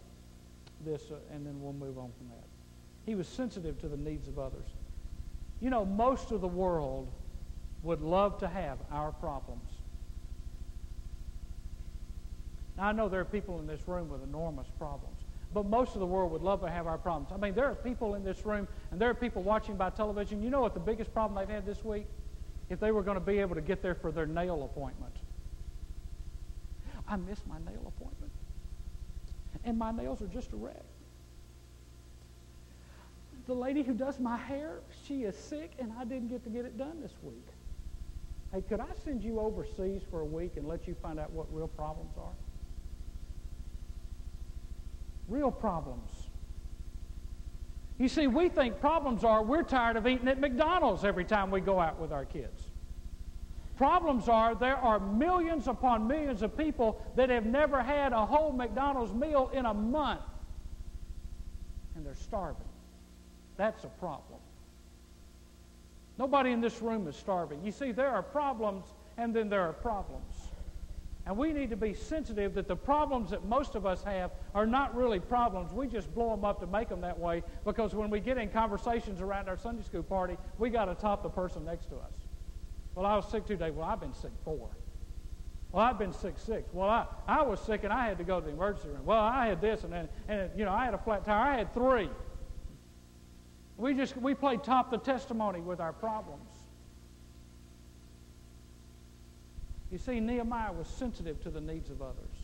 this, 0.84 1.02
uh, 1.10 1.16
and 1.32 1.46
then 1.46 1.60
we'll 1.60 1.72
move 1.72 1.98
on 1.98 2.10
from 2.16 2.28
that. 2.28 2.44
He 3.06 3.14
was 3.14 3.28
sensitive 3.28 3.80
to 3.80 3.88
the 3.88 3.96
needs 3.96 4.28
of 4.28 4.38
others. 4.38 4.66
You 5.60 5.70
know, 5.70 5.84
most 5.84 6.30
of 6.30 6.40
the 6.40 6.48
world 6.48 7.10
would 7.82 8.00
love 8.00 8.38
to 8.38 8.48
have 8.48 8.78
our 8.90 9.12
problems. 9.12 9.68
Now, 12.76 12.88
I 12.88 12.92
know 12.92 13.08
there 13.08 13.20
are 13.20 13.26
people 13.26 13.60
in 13.60 13.66
this 13.66 13.86
room 13.86 14.08
with 14.08 14.22
enormous 14.22 14.66
problems, 14.78 15.20
but 15.52 15.66
most 15.66 15.94
of 15.94 16.00
the 16.00 16.06
world 16.06 16.32
would 16.32 16.42
love 16.42 16.60
to 16.62 16.70
have 16.70 16.86
our 16.86 16.98
problems. 16.98 17.30
I 17.32 17.36
mean, 17.36 17.54
there 17.54 17.66
are 17.66 17.74
people 17.74 18.14
in 18.14 18.24
this 18.24 18.44
room, 18.44 18.66
and 18.90 19.00
there 19.00 19.10
are 19.10 19.14
people 19.14 19.42
watching 19.42 19.76
by 19.76 19.90
television. 19.90 20.42
You 20.42 20.50
know 20.50 20.60
what 20.60 20.74
the 20.74 20.80
biggest 20.80 21.12
problem 21.12 21.38
they've 21.38 21.54
had 21.54 21.66
this 21.66 21.84
week? 21.84 22.06
if 22.70 22.80
they 22.80 22.90
were 22.90 23.02
going 23.02 23.16
to 23.16 23.24
be 23.24 23.38
able 23.38 23.54
to 23.54 23.60
get 23.60 23.82
there 23.82 23.94
for 23.94 24.10
their 24.10 24.26
nail 24.26 24.64
appointment. 24.64 25.14
I 27.06 27.16
missed 27.16 27.46
my 27.46 27.58
nail 27.58 27.92
appointment. 27.96 28.32
And 29.64 29.78
my 29.78 29.92
nails 29.92 30.20
are 30.22 30.26
just 30.26 30.52
a 30.52 30.56
wreck. 30.56 30.82
The 33.46 33.54
lady 33.54 33.82
who 33.82 33.92
does 33.92 34.18
my 34.18 34.36
hair, 34.36 34.80
she 35.06 35.24
is 35.24 35.36
sick 35.36 35.72
and 35.78 35.92
I 35.98 36.04
didn't 36.04 36.28
get 36.28 36.44
to 36.44 36.50
get 36.50 36.64
it 36.64 36.78
done 36.78 37.00
this 37.02 37.12
week. 37.22 37.46
Hey, 38.52 38.62
could 38.62 38.80
I 38.80 38.86
send 39.04 39.22
you 39.22 39.40
overseas 39.40 40.02
for 40.10 40.20
a 40.20 40.24
week 40.24 40.52
and 40.56 40.66
let 40.66 40.86
you 40.86 40.94
find 41.02 41.18
out 41.18 41.30
what 41.32 41.46
real 41.52 41.68
problems 41.68 42.12
are? 42.16 42.32
Real 45.28 45.50
problems. 45.50 46.10
You 47.98 48.08
see, 48.08 48.26
we 48.26 48.48
think 48.48 48.80
problems 48.80 49.24
are 49.24 49.42
we're 49.42 49.62
tired 49.62 49.96
of 49.96 50.06
eating 50.06 50.28
at 50.28 50.40
McDonald's 50.40 51.04
every 51.04 51.24
time 51.24 51.50
we 51.50 51.60
go 51.60 51.78
out 51.78 51.98
with 51.98 52.12
our 52.12 52.24
kids. 52.24 52.70
Problems 53.76 54.28
are 54.28 54.54
there 54.54 54.76
are 54.76 55.00
millions 55.00 55.66
upon 55.66 56.06
millions 56.06 56.42
of 56.42 56.56
people 56.56 57.00
that 57.16 57.28
have 57.30 57.44
never 57.44 57.82
had 57.82 58.12
a 58.12 58.24
whole 58.24 58.52
McDonald's 58.52 59.12
meal 59.12 59.50
in 59.52 59.66
a 59.66 59.74
month. 59.74 60.20
And 61.96 62.06
they're 62.06 62.14
starving. 62.14 62.62
That's 63.56 63.82
a 63.84 63.88
problem. 63.88 64.38
Nobody 66.18 66.52
in 66.52 66.60
this 66.60 66.80
room 66.80 67.08
is 67.08 67.16
starving. 67.16 67.64
You 67.64 67.72
see, 67.72 67.90
there 67.90 68.10
are 68.10 68.22
problems 68.22 68.84
and 69.16 69.34
then 69.34 69.48
there 69.48 69.62
are 69.62 69.72
problems. 69.72 70.50
And 71.26 71.36
we 71.36 71.52
need 71.52 71.70
to 71.70 71.76
be 71.76 71.94
sensitive 71.94 72.54
that 72.54 72.68
the 72.68 72.76
problems 72.76 73.30
that 73.30 73.44
most 73.46 73.74
of 73.74 73.86
us 73.86 74.04
have 74.04 74.30
are 74.54 74.66
not 74.66 74.94
really 74.94 75.18
problems. 75.18 75.72
We 75.72 75.86
just 75.86 76.14
blow 76.14 76.30
them 76.30 76.44
up 76.44 76.60
to 76.60 76.66
make 76.66 76.90
them 76.90 77.00
that 77.00 77.18
way 77.18 77.42
because 77.64 77.94
when 77.94 78.10
we 78.10 78.20
get 78.20 78.36
in 78.36 78.50
conversations 78.50 79.20
around 79.20 79.48
our 79.48 79.56
Sunday 79.56 79.82
school 79.82 80.02
party, 80.02 80.36
we 80.58 80.68
got 80.68 80.84
to 80.84 80.94
top 80.94 81.22
the 81.22 81.30
person 81.30 81.64
next 81.64 81.86
to 81.86 81.96
us. 81.96 82.23
Well, 82.94 83.06
I 83.06 83.16
was 83.16 83.28
sick 83.28 83.46
two 83.46 83.56
days. 83.56 83.72
Well, 83.72 83.86
I've 83.86 84.00
been 84.00 84.14
sick 84.14 84.30
four. 84.44 84.68
Well, 85.72 85.84
I've 85.84 85.98
been 85.98 86.12
sick 86.12 86.34
six. 86.38 86.72
Well, 86.72 86.88
I, 86.88 87.06
I 87.26 87.42
was 87.42 87.58
sick 87.60 87.82
and 87.82 87.92
I 87.92 88.06
had 88.06 88.18
to 88.18 88.24
go 88.24 88.38
to 88.38 88.46
the 88.46 88.52
emergency 88.52 88.88
room. 88.88 89.04
Well, 89.04 89.18
I 89.18 89.46
had 89.46 89.60
this 89.60 89.82
and 89.82 89.92
then, 89.92 90.08
and 90.28 90.50
you 90.56 90.64
know, 90.64 90.72
I 90.72 90.84
had 90.84 90.94
a 90.94 90.98
flat 90.98 91.24
tire. 91.24 91.52
I 91.52 91.56
had 91.56 91.74
three. 91.74 92.08
We 93.76 93.94
just, 93.94 94.16
we 94.16 94.34
play 94.34 94.56
top 94.56 94.92
the 94.92 94.98
testimony 94.98 95.60
with 95.60 95.80
our 95.80 95.92
problems. 95.92 96.48
You 99.90 99.98
see, 99.98 100.20
Nehemiah 100.20 100.72
was 100.72 100.86
sensitive 100.86 101.42
to 101.42 101.50
the 101.50 101.60
needs 101.60 101.90
of 101.90 102.02
others. 102.02 102.34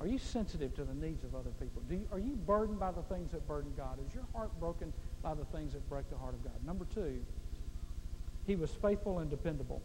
Are 0.00 0.06
you 0.08 0.18
sensitive 0.18 0.74
to 0.74 0.84
the 0.84 0.94
needs 0.94 1.22
of 1.22 1.36
other 1.36 1.50
people? 1.60 1.80
You, 1.88 2.08
are 2.10 2.18
you 2.18 2.34
burdened 2.34 2.80
by 2.80 2.90
the 2.90 3.02
things 3.02 3.30
that 3.30 3.46
burden 3.46 3.72
God? 3.76 3.98
Is 4.04 4.12
your 4.12 4.24
heart 4.34 4.50
broken 4.58 4.92
by 5.22 5.34
the 5.34 5.44
things 5.44 5.74
that 5.74 5.88
break 5.88 6.10
the 6.10 6.16
heart 6.16 6.34
of 6.34 6.42
God? 6.42 6.54
Number 6.66 6.84
two, 6.92 7.24
he 8.46 8.56
was 8.56 8.70
faithful 8.70 9.20
and 9.20 9.30
dependable. 9.30 9.80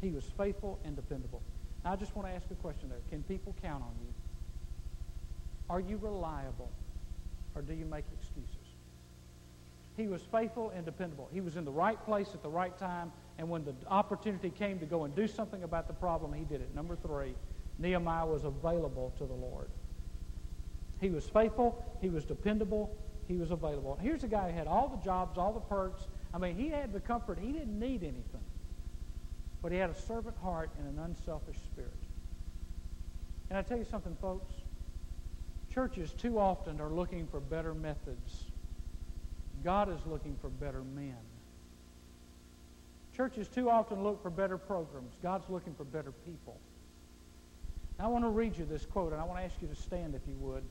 He 0.00 0.10
was 0.10 0.24
faithful 0.36 0.78
and 0.84 0.96
dependable. 0.96 1.42
Now, 1.84 1.92
I 1.92 1.96
just 1.96 2.14
want 2.16 2.28
to 2.28 2.34
ask 2.34 2.50
a 2.50 2.54
question 2.54 2.88
there. 2.88 2.98
Can 3.10 3.22
people 3.24 3.54
count 3.62 3.82
on 3.82 3.92
you? 4.00 4.12
Are 5.68 5.80
you 5.80 5.98
reliable? 5.98 6.70
Or 7.54 7.62
do 7.62 7.74
you 7.74 7.84
make 7.84 8.04
excuses? 8.18 8.56
He 9.96 10.06
was 10.08 10.20
faithful 10.30 10.70
and 10.70 10.84
dependable. 10.84 11.28
He 11.32 11.40
was 11.40 11.56
in 11.56 11.64
the 11.64 11.70
right 11.70 12.02
place 12.04 12.28
at 12.34 12.42
the 12.42 12.48
right 12.48 12.76
time, 12.78 13.12
and 13.38 13.48
when 13.48 13.64
the 13.64 13.74
opportunity 13.88 14.50
came 14.50 14.78
to 14.78 14.86
go 14.86 15.04
and 15.04 15.14
do 15.14 15.26
something 15.26 15.62
about 15.62 15.88
the 15.88 15.94
problem, 15.94 16.32
he 16.34 16.44
did 16.44 16.60
it. 16.60 16.74
Number 16.74 16.96
three, 16.96 17.34
Nehemiah 17.78 18.26
was 18.26 18.44
available 18.44 19.14
to 19.18 19.24
the 19.24 19.34
Lord. 19.34 19.68
He 21.00 21.10
was 21.10 21.26
faithful, 21.28 21.82
he 22.00 22.08
was 22.10 22.24
dependable, 22.24 22.94
he 23.26 23.36
was 23.36 23.50
available. 23.50 23.98
Here's 24.00 24.22
a 24.22 24.28
guy 24.28 24.50
who 24.50 24.56
had 24.56 24.66
all 24.66 24.88
the 24.88 25.02
jobs, 25.02 25.38
all 25.38 25.52
the 25.52 25.60
perks, 25.60 26.06
I 26.36 26.38
mean, 26.38 26.54
he 26.54 26.68
had 26.68 26.92
the 26.92 27.00
comfort. 27.00 27.38
He 27.40 27.50
didn't 27.50 27.78
need 27.80 28.02
anything. 28.02 28.44
But 29.62 29.72
he 29.72 29.78
had 29.78 29.88
a 29.88 29.94
servant 29.94 30.36
heart 30.42 30.68
and 30.78 30.86
an 30.86 31.02
unselfish 31.02 31.56
spirit. 31.72 31.90
And 33.48 33.58
I 33.58 33.62
tell 33.62 33.78
you 33.78 33.86
something, 33.90 34.14
folks. 34.20 34.52
Churches 35.72 36.12
too 36.12 36.38
often 36.38 36.78
are 36.78 36.90
looking 36.90 37.26
for 37.26 37.40
better 37.40 37.72
methods. 37.72 38.44
God 39.64 39.88
is 39.88 39.98
looking 40.04 40.36
for 40.42 40.50
better 40.50 40.82
men. 40.82 41.16
Churches 43.16 43.48
too 43.48 43.70
often 43.70 44.04
look 44.04 44.22
for 44.22 44.28
better 44.28 44.58
programs. 44.58 45.14
God's 45.22 45.48
looking 45.48 45.72
for 45.72 45.84
better 45.84 46.12
people. 46.26 46.60
I 47.98 48.08
want 48.08 48.24
to 48.24 48.28
read 48.28 48.58
you 48.58 48.66
this 48.66 48.84
quote, 48.84 49.12
and 49.12 49.22
I 49.22 49.24
want 49.24 49.40
to 49.40 49.44
ask 49.44 49.54
you 49.62 49.68
to 49.68 49.74
stand 49.74 50.14
if 50.14 50.20
you 50.28 50.34
would. 50.40 50.64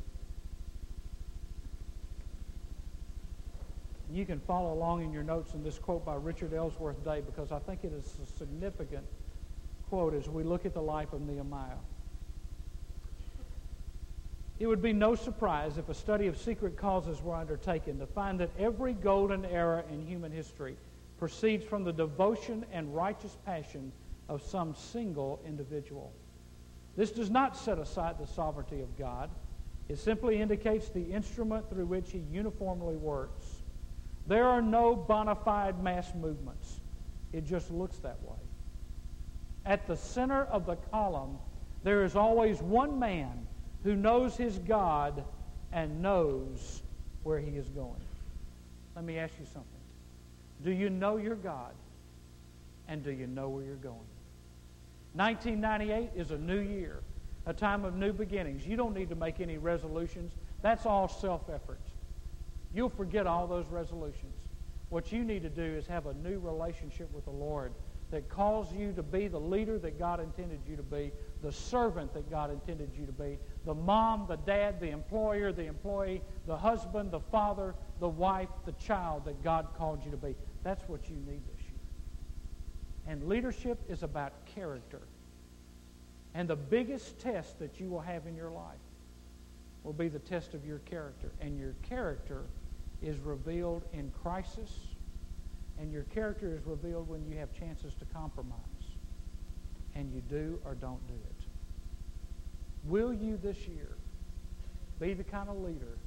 You 4.12 4.26
can 4.26 4.40
follow 4.40 4.74
along 4.74 5.04
in 5.04 5.12
your 5.12 5.24
notes 5.24 5.54
in 5.54 5.64
this 5.64 5.80
quote 5.80 6.06
by 6.06 6.16
Richard 6.16 6.54
Ellsworth 6.54 7.04
Day 7.04 7.22
because 7.26 7.52
I 7.52 7.60
think 7.60 7.84
it 7.84 7.92
is 7.92 8.18
a 8.24 8.38
significant 8.38 9.06
quote 9.90 10.14
as 10.14 10.30
we 10.30 10.44
look 10.44 10.66
at 10.66 10.74
the 10.74 10.82
life 10.82 11.14
of 11.14 11.22
Nehemiah. 11.22 11.78
It 14.58 14.68
would 14.68 14.82
be 14.82 14.94
no 14.94 15.16
surprise 15.16 15.78
if 15.78 15.90
a 15.90 15.94
study 15.94 16.28
of 16.28 16.38
secret 16.38 16.78
causes 16.78 17.22
were 17.22 17.36
undertaken 17.36 18.00
to 18.00 18.06
find 18.06 18.40
that 18.40 18.52
every 18.58 18.94
golden 18.94 19.44
era 19.46 19.84
in 19.92 20.06
human 20.06 20.32
history 20.32 20.78
proceeds 21.18 21.66
from 21.66 21.84
the 21.84 21.92
devotion 21.92 22.66
and 22.72 22.96
righteous 22.96 23.38
passion 23.46 23.92
of 24.30 24.42
some 24.42 24.74
single 24.74 25.42
individual. 25.46 26.14
This 26.96 27.12
does 27.12 27.30
not 27.30 27.58
set 27.58 27.80
aside 27.80 28.18
the 28.18 28.28
sovereignty 28.28 28.82
of 28.82 28.98
God. 28.98 29.30
It 29.90 29.98
simply 29.98 30.42
indicates 30.42 30.90
the 30.90 31.04
instrument 31.04 31.70
through 31.70 31.86
which 31.86 32.12
he 32.12 32.20
uniformly 32.32 32.96
works. 32.96 33.55
There 34.28 34.46
are 34.46 34.62
no 34.62 34.96
bona 34.96 35.36
fide 35.36 35.82
mass 35.84 36.12
movements. 36.16 36.80
It 37.32 37.46
just 37.46 37.70
looks 37.72 37.98
that 37.98 38.22
way. 38.24 38.38
At 39.66 39.88
the 39.88 39.98
center 39.98 40.44
of 40.46 40.66
the 40.66 40.76
column, 40.76 41.38
there 41.84 42.04
is 42.04 42.16
always 42.16 42.62
one 42.62 42.98
man 43.00 43.48
who 43.84 43.96
knows 43.96 44.36
his 44.36 44.58
God 44.60 45.24
and 45.72 46.02
knows 46.02 46.82
where 47.24 47.40
he 47.40 47.52
is 47.52 47.70
going. 47.70 48.02
Let 48.96 49.06
me 49.06 49.20
ask 49.20 49.34
you 49.40 49.46
something. 49.46 49.72
Do 50.64 50.72
you 50.72 50.90
know 50.90 51.18
your 51.18 51.36
God? 51.36 51.74
And 52.88 53.04
do 53.04 53.12
you 53.12 53.28
know 53.28 53.50
where 53.50 53.64
you're 53.64 53.76
going? 53.76 54.00
1998 55.14 56.12
is 56.16 56.32
a 56.32 56.38
new 56.38 56.60
year, 56.60 57.00
a 57.46 57.54
time 57.54 57.86
of 57.86 57.96
new 57.96 58.14
beginnings. 58.14 58.66
You 58.66 58.78
don't 58.78 58.94
need 58.94 59.10
to 59.10 59.16
make 59.16 59.40
any 59.40 59.58
resolutions. 59.58 60.32
That's 60.62 60.86
all 60.86 61.08
self 61.08 61.50
effort. 61.50 61.80
You'll 62.76 62.90
forget 62.90 63.26
all 63.26 63.48
those 63.48 63.68
resolutions. 63.68 64.36
What 64.90 65.12
you 65.12 65.24
need 65.24 65.44
to 65.44 65.50
do 65.50 65.64
is 65.64 65.88
have 65.88 66.08
a 66.08 66.14
new 66.14 66.40
relationship 66.40 67.12
with 67.14 67.24
the 67.24 67.32
Lord 67.32 67.72
that 68.12 68.30
calls 68.30 68.72
you 68.72 68.92
to 68.94 69.02
be 69.02 69.28
the 69.28 69.40
leader 69.40 69.80
that 69.80 69.98
God 69.98 70.20
intended 70.20 70.60
you 70.68 70.76
to 70.76 70.84
be, 70.84 71.12
the 71.42 71.52
servant 71.52 72.14
that 72.14 72.30
God 72.30 72.52
intended 72.52 72.92
you 72.94 73.06
to 73.06 73.12
be, 73.12 73.40
the 73.66 73.74
mom, 73.74 74.26
the 74.28 74.36
dad, 74.36 74.80
the 74.80 74.90
employer, 74.90 75.52
the 75.52 75.66
employee, 75.66 76.22
the 76.46 76.58
husband, 76.58 77.12
the 77.12 77.20
father, 77.20 77.74
the 78.00 78.08
wife, 78.08 78.50
the 78.66 78.74
child 78.74 79.26
that 79.26 79.42
God 79.42 79.68
called 79.78 80.04
you 80.04 80.12
to 80.12 80.18
be. 80.18 80.36
That's 80.64 80.88
what 80.88 81.10
you 81.10 81.16
need 81.16 81.42
this 81.48 81.62
year. 81.64 81.80
And 83.08 83.28
leadership 83.28 83.80
is 83.88 84.04
about 84.04 84.34
character. 84.46 85.02
And 86.34 86.50
the 86.50 86.56
biggest 86.58 87.20
test 87.20 87.58
that 87.60 87.80
you 87.80 87.90
will 87.90 88.02
have 88.02 88.28
in 88.28 88.36
your 88.36 88.52
life 88.52 88.76
will 89.84 89.94
be 89.94 90.10
the 90.10 90.20
test 90.20 90.54
of 90.54 90.66
your 90.66 90.80
character. 90.80 91.32
And 91.40 91.58
your 91.58 91.76
character 91.84 92.44
is 93.02 93.18
revealed 93.20 93.84
in 93.94 94.12
crisis, 94.24 94.72
and 95.80 95.92
your 95.92 96.04
character 96.04 96.54
is 96.54 96.66
revealed 96.66 97.08
when 97.08 97.24
you 97.26 97.38
have 97.38 97.54
chances 97.54 97.94
to 97.96 98.06
compromise, 98.06 98.60
and 99.96 100.12
you 100.12 100.22
do 100.22 100.60
or 100.66 100.76
don't 100.76 101.06
do 101.08 101.14
it. 101.14 101.46
Will 102.86 103.14
you 103.14 103.38
this 103.42 103.68
year 103.68 103.98
be 105.00 105.14
the 105.14 105.24
kind 105.24 105.50
of 105.50 105.58
leader 105.58 105.98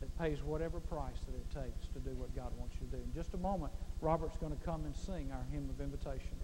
that 0.00 0.16
pays 0.18 0.42
whatever 0.42 0.78
price 0.80 1.18
that 1.26 1.34
it 1.34 1.66
takes 1.66 1.88
to 1.88 1.98
do 1.98 2.14
what 2.16 2.34
God 2.34 2.52
wants 2.56 2.74
you 2.80 2.86
to 2.86 2.96
do? 2.96 3.02
In 3.02 3.12
just 3.14 3.34
a 3.34 3.38
moment, 3.38 3.72
Robert's 4.00 4.36
going 4.36 4.56
to 4.56 4.64
come 4.64 4.84
and 4.84 4.96
sing 4.96 5.30
our 5.32 5.44
hymn 5.52 5.68
of 5.68 5.80
invitation. 5.80 6.36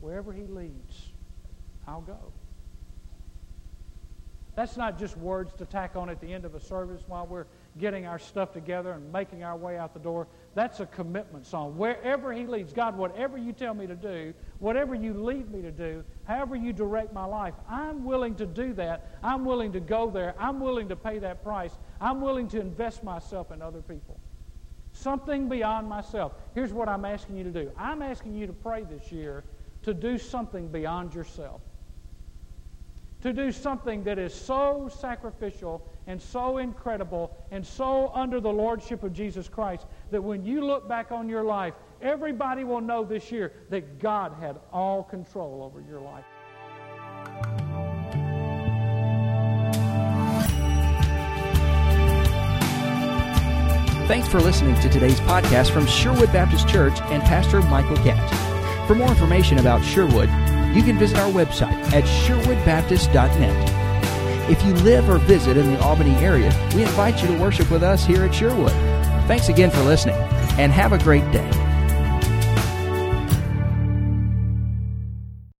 Wherever 0.00 0.32
he 0.32 0.44
leads, 0.44 1.12
I'll 1.86 2.00
go. 2.00 2.32
That's 4.54 4.76
not 4.76 4.98
just 4.98 5.16
words 5.16 5.54
to 5.54 5.64
tack 5.64 5.96
on 5.96 6.10
at 6.10 6.20
the 6.20 6.30
end 6.30 6.44
of 6.44 6.54
a 6.54 6.60
service 6.60 7.02
while 7.06 7.26
we're 7.26 7.46
getting 7.78 8.06
our 8.06 8.18
stuff 8.18 8.52
together 8.52 8.92
and 8.92 9.10
making 9.10 9.42
our 9.42 9.56
way 9.56 9.78
out 9.78 9.94
the 9.94 10.00
door. 10.00 10.28
That's 10.54 10.80
a 10.80 10.86
commitment 10.86 11.46
song. 11.46 11.78
Wherever 11.78 12.34
He 12.34 12.46
leads, 12.46 12.74
God, 12.74 12.98
whatever 12.98 13.38
you 13.38 13.54
tell 13.54 13.72
me 13.72 13.86
to 13.86 13.94
do, 13.94 14.34
whatever 14.58 14.94
you 14.94 15.14
lead 15.14 15.50
me 15.50 15.62
to 15.62 15.70
do, 15.70 16.04
however 16.24 16.54
you 16.54 16.74
direct 16.74 17.14
my 17.14 17.24
life, 17.24 17.54
I'm 17.66 18.04
willing 18.04 18.34
to 18.36 18.46
do 18.46 18.74
that. 18.74 19.18
I'm 19.22 19.46
willing 19.46 19.72
to 19.72 19.80
go 19.80 20.10
there. 20.10 20.34
I'm 20.38 20.60
willing 20.60 20.90
to 20.90 20.96
pay 20.96 21.18
that 21.20 21.42
price. 21.42 21.72
I'm 21.98 22.20
willing 22.20 22.48
to 22.48 22.60
invest 22.60 23.02
myself 23.02 23.52
in 23.52 23.62
other 23.62 23.80
people. 23.80 24.20
Something 24.92 25.48
beyond 25.48 25.88
myself. 25.88 26.32
Here's 26.54 26.74
what 26.74 26.90
I'm 26.90 27.06
asking 27.06 27.38
you 27.38 27.44
to 27.44 27.50
do 27.50 27.70
I'm 27.78 28.02
asking 28.02 28.34
you 28.34 28.46
to 28.46 28.52
pray 28.52 28.84
this 28.84 29.10
year 29.10 29.44
to 29.84 29.94
do 29.94 30.18
something 30.18 30.68
beyond 30.68 31.14
yourself. 31.14 31.62
To 33.22 33.32
do 33.32 33.52
something 33.52 34.02
that 34.04 34.18
is 34.18 34.34
so 34.34 34.90
sacrificial 35.00 35.86
and 36.06 36.20
so 36.20 36.58
incredible 36.58 37.36
and 37.50 37.64
so 37.64 38.10
under 38.14 38.40
the 38.40 38.52
lordship 38.52 39.04
of 39.04 39.12
Jesus 39.12 39.48
Christ 39.48 39.86
that 40.10 40.22
when 40.22 40.44
you 40.44 40.64
look 40.64 40.88
back 40.88 41.12
on 41.12 41.28
your 41.28 41.44
life, 41.44 41.74
everybody 42.00 42.64
will 42.64 42.80
know 42.80 43.04
this 43.04 43.30
year 43.30 43.52
that 43.70 44.00
God 44.00 44.32
had 44.40 44.58
all 44.72 45.04
control 45.04 45.62
over 45.62 45.80
your 45.80 46.00
life. 46.00 46.24
Thanks 54.08 54.28
for 54.28 54.40
listening 54.40 54.74
to 54.80 54.88
today's 54.88 55.20
podcast 55.20 55.70
from 55.70 55.86
Sherwood 55.86 56.32
Baptist 56.32 56.68
Church 56.68 57.00
and 57.02 57.22
Pastor 57.22 57.62
Michael 57.62 57.96
Catt. 57.98 58.86
For 58.88 58.96
more 58.96 59.08
information 59.08 59.58
about 59.58 59.82
Sherwood, 59.84 60.28
you 60.74 60.82
can 60.82 60.98
visit 60.98 61.18
our 61.18 61.30
website 61.30 61.71
at 61.92 62.04
sherwoodbaptist.net. 62.04 64.50
If 64.50 64.62
you 64.64 64.74
live 64.74 65.08
or 65.08 65.18
visit 65.18 65.56
in 65.56 65.72
the 65.72 65.80
Albany 65.80 66.14
area, 66.16 66.52
we 66.74 66.82
invite 66.82 67.22
you 67.22 67.28
to 67.28 67.38
worship 67.38 67.70
with 67.70 67.82
us 67.82 68.04
here 68.04 68.24
at 68.24 68.34
Sherwood. 68.34 68.72
Thanks 69.26 69.48
again 69.48 69.70
for 69.70 69.82
listening, 69.82 70.16
and 70.58 70.72
have 70.72 70.92
a 70.92 70.98
great 70.98 71.30
day. 71.30 71.61